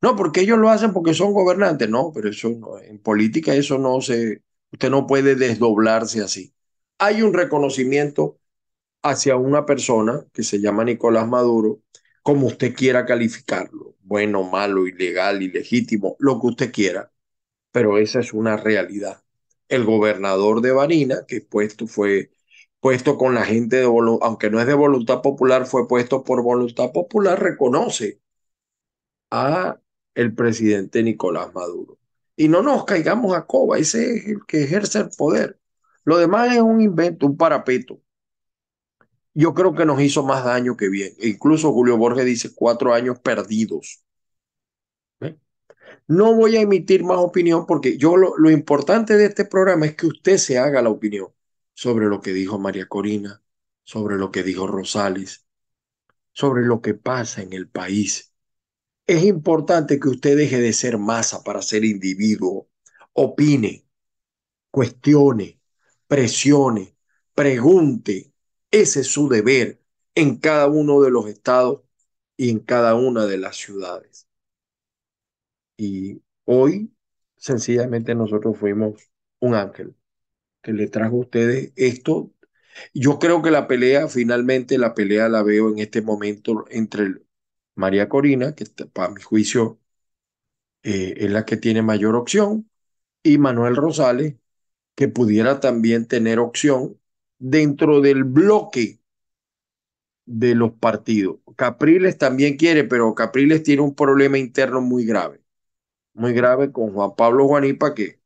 No, 0.00 0.16
porque 0.16 0.42
ellos 0.42 0.58
lo 0.58 0.70
hacen 0.70 0.92
porque 0.92 1.14
son 1.14 1.32
gobernantes, 1.32 1.88
no, 1.88 2.12
pero 2.14 2.28
eso 2.30 2.48
en 2.82 2.98
política 2.98 3.54
eso 3.54 3.78
no 3.78 4.00
se, 4.00 4.42
usted 4.70 4.90
no 4.90 5.06
puede 5.06 5.34
desdoblarse 5.34 6.20
así. 6.20 6.52
Hay 6.98 7.22
un 7.22 7.32
reconocimiento 7.32 8.38
hacia 9.04 9.36
una 9.36 9.66
persona 9.66 10.24
que 10.32 10.42
se 10.42 10.60
llama 10.60 10.84
Nicolás 10.84 11.28
Maduro, 11.28 11.82
como 12.22 12.46
usted 12.46 12.74
quiera 12.74 13.04
calificarlo, 13.06 13.96
bueno, 14.02 14.44
malo, 14.44 14.86
ilegal, 14.86 15.42
ilegítimo, 15.42 16.16
lo 16.18 16.40
que 16.40 16.46
usted 16.48 16.72
quiera, 16.72 17.12
pero 17.72 17.98
esa 17.98 18.20
es 18.20 18.32
una 18.32 18.56
realidad. 18.56 19.22
El 19.68 19.84
gobernador 19.84 20.62
de 20.62 20.72
Barina, 20.72 21.26
que 21.28 21.42
puesto 21.42 21.86
fue 21.86 22.30
puesto 22.80 23.18
con 23.18 23.34
la 23.34 23.44
gente 23.44 23.76
de 23.76 23.84
aunque 24.22 24.50
no 24.50 24.60
es 24.60 24.66
de 24.66 24.74
voluntad 24.74 25.22
popular, 25.22 25.66
fue 25.66 25.88
puesto 25.88 26.24
por 26.24 26.42
voluntad 26.42 26.92
popular, 26.92 27.42
reconoce 27.42 28.20
a 29.30 29.80
el 30.14 30.34
presidente 30.34 31.02
Nicolás 31.02 31.52
Maduro. 31.54 31.98
Y 32.36 32.48
no 32.48 32.62
nos 32.62 32.84
caigamos 32.84 33.34
a 33.36 33.46
coba, 33.46 33.78
ese 33.78 34.16
es 34.16 34.26
el 34.26 34.46
que 34.46 34.64
ejerce 34.64 35.00
el 35.00 35.10
poder. 35.16 35.58
Lo 36.04 36.18
demás 36.18 36.54
es 36.54 36.62
un 36.62 36.80
invento, 36.80 37.26
un 37.26 37.36
parapeto 37.36 38.00
yo 39.34 39.54
creo 39.54 39.74
que 39.74 39.84
nos 39.84 40.00
hizo 40.00 40.22
más 40.22 40.44
daño 40.44 40.76
que 40.76 40.88
bien. 40.88 41.14
E 41.18 41.28
incluso 41.28 41.72
Julio 41.72 41.96
Borges 41.98 42.24
dice 42.24 42.54
cuatro 42.54 42.94
años 42.94 43.18
perdidos. 43.20 44.04
¿Eh? 45.20 45.36
No 46.08 46.34
voy 46.34 46.56
a 46.56 46.62
emitir 46.62 47.04
más 47.04 47.18
opinión 47.18 47.66
porque 47.66 47.98
yo 47.98 48.16
lo, 48.16 48.36
lo, 48.38 48.50
importante 48.50 49.16
de 49.16 49.26
este 49.26 49.44
programa 49.44 49.86
es 49.86 49.96
que 49.96 50.06
usted 50.06 50.38
se 50.38 50.58
haga 50.58 50.82
la 50.82 50.90
opinión 50.90 51.28
sobre 51.74 52.06
lo 52.06 52.20
que 52.20 52.32
dijo 52.32 52.58
María 52.58 52.86
Corina, 52.86 53.42
sobre 53.84 54.16
lo 54.16 54.30
que 54.30 54.42
dijo 54.42 54.66
Rosales, 54.66 55.46
sobre 56.32 56.64
lo 56.64 56.80
que 56.80 56.94
pasa 56.94 57.42
en 57.42 57.52
el 57.52 57.68
país. 57.68 58.32
Es 59.06 59.24
importante 59.24 60.00
que 60.00 60.08
usted 60.08 60.36
deje 60.36 60.60
de 60.60 60.72
ser 60.72 60.98
masa 60.98 61.42
para 61.42 61.62
ser 61.62 61.84
individuo, 61.84 62.68
opine, 63.12 63.86
cuestione, 64.70 65.60
presione, 66.06 66.96
pregunte, 67.34 68.33
ese 68.74 69.00
es 69.00 69.06
su 69.08 69.28
deber 69.28 69.80
en 70.16 70.36
cada 70.38 70.66
uno 70.66 71.00
de 71.00 71.10
los 71.10 71.26
estados 71.28 71.82
y 72.36 72.50
en 72.50 72.58
cada 72.60 72.96
una 72.96 73.26
de 73.26 73.38
las 73.38 73.56
ciudades. 73.56 74.28
Y 75.76 76.22
hoy, 76.44 76.92
sencillamente, 77.36 78.14
nosotros 78.14 78.58
fuimos 78.58 79.10
un 79.40 79.54
ángel 79.54 79.94
que 80.62 80.72
le 80.72 80.88
trajo 80.88 81.16
a 81.16 81.20
ustedes 81.20 81.72
esto. 81.76 82.32
Yo 82.94 83.18
creo 83.20 83.42
que 83.42 83.50
la 83.52 83.68
pelea, 83.68 84.08
finalmente, 84.08 84.78
la 84.78 84.94
pelea 84.94 85.28
la 85.28 85.42
veo 85.44 85.70
en 85.70 85.78
este 85.80 86.02
momento 86.02 86.66
entre 86.70 87.22
María 87.76 88.08
Corina, 88.08 88.54
que 88.54 88.66
para 88.92 89.10
mi 89.12 89.22
juicio 89.22 89.80
eh, 90.82 91.14
es 91.18 91.30
la 91.30 91.44
que 91.44 91.56
tiene 91.56 91.82
mayor 91.82 92.16
opción, 92.16 92.70
y 93.22 93.38
Manuel 93.38 93.76
Rosales, 93.76 94.36
que 94.96 95.08
pudiera 95.08 95.60
también 95.60 96.06
tener 96.08 96.38
opción 96.40 97.00
dentro 97.44 98.00
del 98.00 98.24
bloque 98.24 99.00
de 100.26 100.54
los 100.54 100.72
partidos. 100.72 101.38
Capriles 101.56 102.16
también 102.18 102.56
quiere, 102.56 102.84
pero 102.84 103.14
Capriles 103.14 103.62
tiene 103.62 103.82
un 103.82 103.94
problema 103.94 104.38
interno 104.38 104.80
muy 104.80 105.04
grave, 105.04 105.42
muy 106.14 106.32
grave 106.34 106.72
con 106.72 106.92
Juan 106.92 107.16
Pablo 107.16 107.48
Juanipa 107.48 107.94
que 107.94 108.20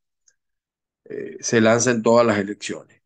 eh, 1.05 1.37
se 1.41 1.61
lanza 1.61 1.91
en 1.91 2.03
todas 2.03 2.25
las 2.25 2.37
elecciones. 2.39 3.01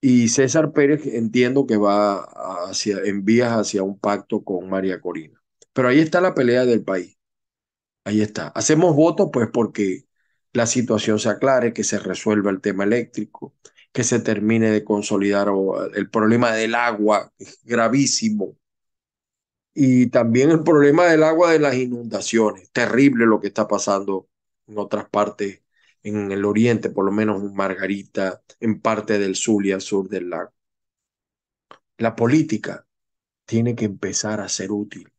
Y 0.00 0.28
César 0.28 0.72
Pérez 0.72 1.06
entiendo 1.06 1.66
que 1.66 1.76
va 1.78 2.22
hacia, 2.68 2.98
en 3.04 3.24
vías 3.24 3.52
hacia 3.52 3.82
un 3.82 3.98
pacto 3.98 4.44
con 4.44 4.68
María 4.70 5.00
Corina. 5.00 5.42
Pero 5.72 5.88
ahí 5.88 6.00
está 6.00 6.20
la 6.20 6.34
pelea 6.34 6.66
del 6.66 6.84
país. 6.84 7.18
Ahí 8.04 8.22
está. 8.22 8.48
Hacemos 8.48 8.96
votos 8.96 9.30
pues 9.32 9.48
porque 9.52 10.06
la 10.52 10.66
situación 10.66 11.18
se 11.18 11.30
aclare, 11.30 11.72
que 11.72 11.84
se 11.84 11.98
resuelva 11.98 12.50
el 12.50 12.60
tema 12.60 12.84
eléctrico, 12.84 13.54
que 13.92 14.04
se 14.04 14.20
termine 14.20 14.70
de 14.70 14.84
consolidar 14.84 15.48
el 15.94 16.10
problema 16.10 16.52
del 16.52 16.74
agua, 16.74 17.32
gravísimo. 17.64 18.56
Y 19.74 20.08
también 20.08 20.50
el 20.50 20.62
problema 20.62 21.06
del 21.06 21.22
agua 21.22 21.52
de 21.52 21.58
las 21.58 21.74
inundaciones, 21.76 22.70
terrible 22.72 23.26
lo 23.26 23.40
que 23.40 23.48
está 23.48 23.68
pasando 23.68 24.28
en 24.66 24.78
otras 24.78 25.08
partes, 25.08 25.62
en 26.02 26.32
el 26.32 26.44
oriente, 26.44 26.90
por 26.90 27.04
lo 27.04 27.12
menos 27.12 27.42
en 27.42 27.54
Margarita, 27.54 28.42
en 28.60 28.80
parte 28.80 29.18
del 29.18 29.36
al 29.74 29.80
sur 29.80 30.08
del 30.08 30.30
lago. 30.30 30.52
La 31.98 32.16
política 32.16 32.86
tiene 33.46 33.74
que 33.74 33.84
empezar 33.86 34.40
a 34.40 34.48
ser 34.48 34.72
útil. 34.72 35.12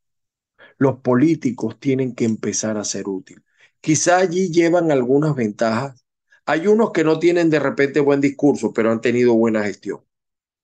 Los 0.77 0.99
políticos 0.99 1.79
tienen 1.79 2.15
que 2.15 2.25
empezar 2.25 2.77
a 2.77 2.83
ser 2.83 3.07
útil. 3.07 3.43
Quizá 3.81 4.17
allí 4.17 4.51
llevan 4.51 4.91
algunas 4.91 5.35
ventajas 5.35 6.02
hay 6.45 6.67
unos 6.67 6.91
que 6.91 7.03
no 7.03 7.19
tienen 7.19 7.49
de 7.49 7.59
repente 7.59 7.99
buen 7.99 8.21
discurso, 8.21 8.73
pero 8.73 8.91
han 8.91 9.01
tenido 9.01 9.33
buena 9.35 9.63
gestión. 9.63 10.01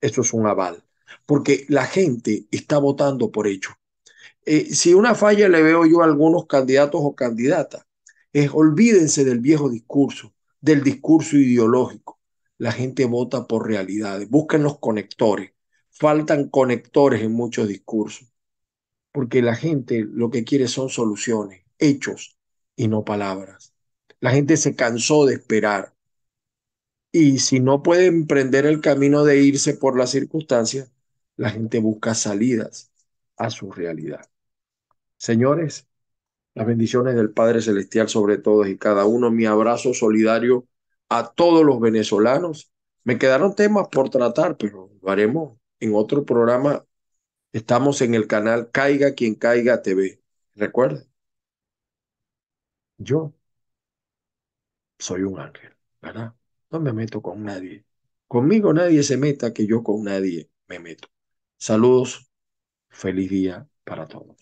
Eso 0.02 0.22
es 0.22 0.34
un 0.34 0.48
aval, 0.48 0.84
porque 1.26 1.66
la 1.70 1.86
gente 1.86 2.48
está 2.52 2.78
votando 2.80 3.32
por 3.32 3.48
hecho. 3.48 3.72
Eh, 4.46 4.74
si 4.74 4.94
una 4.94 5.16
falla 5.16 5.50
le 5.50 5.62
veo 5.62 5.86
yo 5.86 6.02
a 6.02 6.06
algunos 6.06 6.48
candidatos 6.48 7.02
o 7.04 7.16
candidatas, 7.16 7.86
es 8.34 8.52
olvídense 8.54 9.24
del 9.26 9.40
viejo 9.40 9.70
discurso, 9.70 10.34
del 10.62 10.84
discurso 10.84 11.38
ideológico. 11.38 12.20
La 12.58 12.72
gente 12.72 13.06
vota 13.06 13.48
por 13.48 13.68
realidades, 13.68 14.30
busquen 14.30 14.64
los 14.64 14.80
conectores. 14.80 15.54
Faltan 15.92 16.50
conectores 16.50 17.22
en 17.22 17.34
muchos 17.34 17.68
discursos, 17.68 18.32
porque 19.12 19.42
la 19.42 19.56
gente 19.56 20.06
lo 20.10 20.30
que 20.32 20.44
quiere 20.44 20.68
son 20.68 20.90
soluciones, 20.90 21.64
hechos 21.80 22.38
y 22.76 22.88
no 22.88 23.06
palabras. 23.06 23.74
La 24.22 24.32
gente 24.32 24.58
se 24.58 24.76
cansó 24.76 25.26
de 25.26 25.36
esperar. 25.36 25.94
Y 27.12 27.40
si 27.40 27.60
no 27.60 27.82
puede 27.84 28.06
emprender 28.06 28.66
el 28.66 28.82
camino 28.82 29.24
de 29.24 29.42
irse 29.42 29.74
por 29.74 29.98
las 29.98 30.12
circunstancias, 30.12 30.92
la 31.38 31.50
gente 31.50 31.80
busca 31.80 32.14
salidas 32.14 32.92
a 33.38 33.50
su 33.50 33.72
realidad. 33.72 34.30
Señores, 35.18 35.88
las 36.56 36.68
bendiciones 36.68 37.16
del 37.16 37.32
Padre 37.32 37.62
Celestial 37.62 38.10
sobre 38.10 38.38
todos 38.38 38.68
y 38.68 38.78
cada 38.78 39.06
uno, 39.06 39.32
mi 39.32 39.46
abrazo 39.46 39.94
solidario 39.94 40.68
a 41.10 41.34
todos 41.34 41.66
los 41.66 41.80
venezolanos. 41.80 42.72
Me 43.04 43.18
quedaron 43.18 43.56
temas 43.56 43.88
por 43.90 44.10
tratar, 44.10 44.58
pero 44.58 44.92
lo 45.02 45.10
haremos 45.10 45.58
en 45.80 45.96
otro 45.96 46.26
programa. 46.26 46.86
Estamos 47.54 48.02
en 48.02 48.16
el 48.16 48.28
canal 48.28 48.72
Caiga 48.72 49.16
quien 49.16 49.36
caiga 49.36 49.82
TV. 49.82 50.22
Recuerden, 50.56 51.08
yo 52.98 53.34
soy 55.00 55.24
un 55.24 55.40
ángel, 55.40 55.76
¿verdad? 56.02 56.36
No 56.72 56.80
me 56.80 56.94
meto 56.94 57.22
con 57.22 57.44
nadie. 57.44 57.86
Conmigo 58.28 58.74
nadie 58.74 59.04
se 59.04 59.18
meta, 59.18 59.54
que 59.54 59.66
yo 59.68 59.84
con 59.84 60.04
nadie 60.04 60.52
me 60.68 60.80
meto. 60.80 61.08
Saludos, 61.58 62.30
feliz 62.90 63.30
día 63.30 63.68
para 63.84 64.08
todos. 64.08 64.38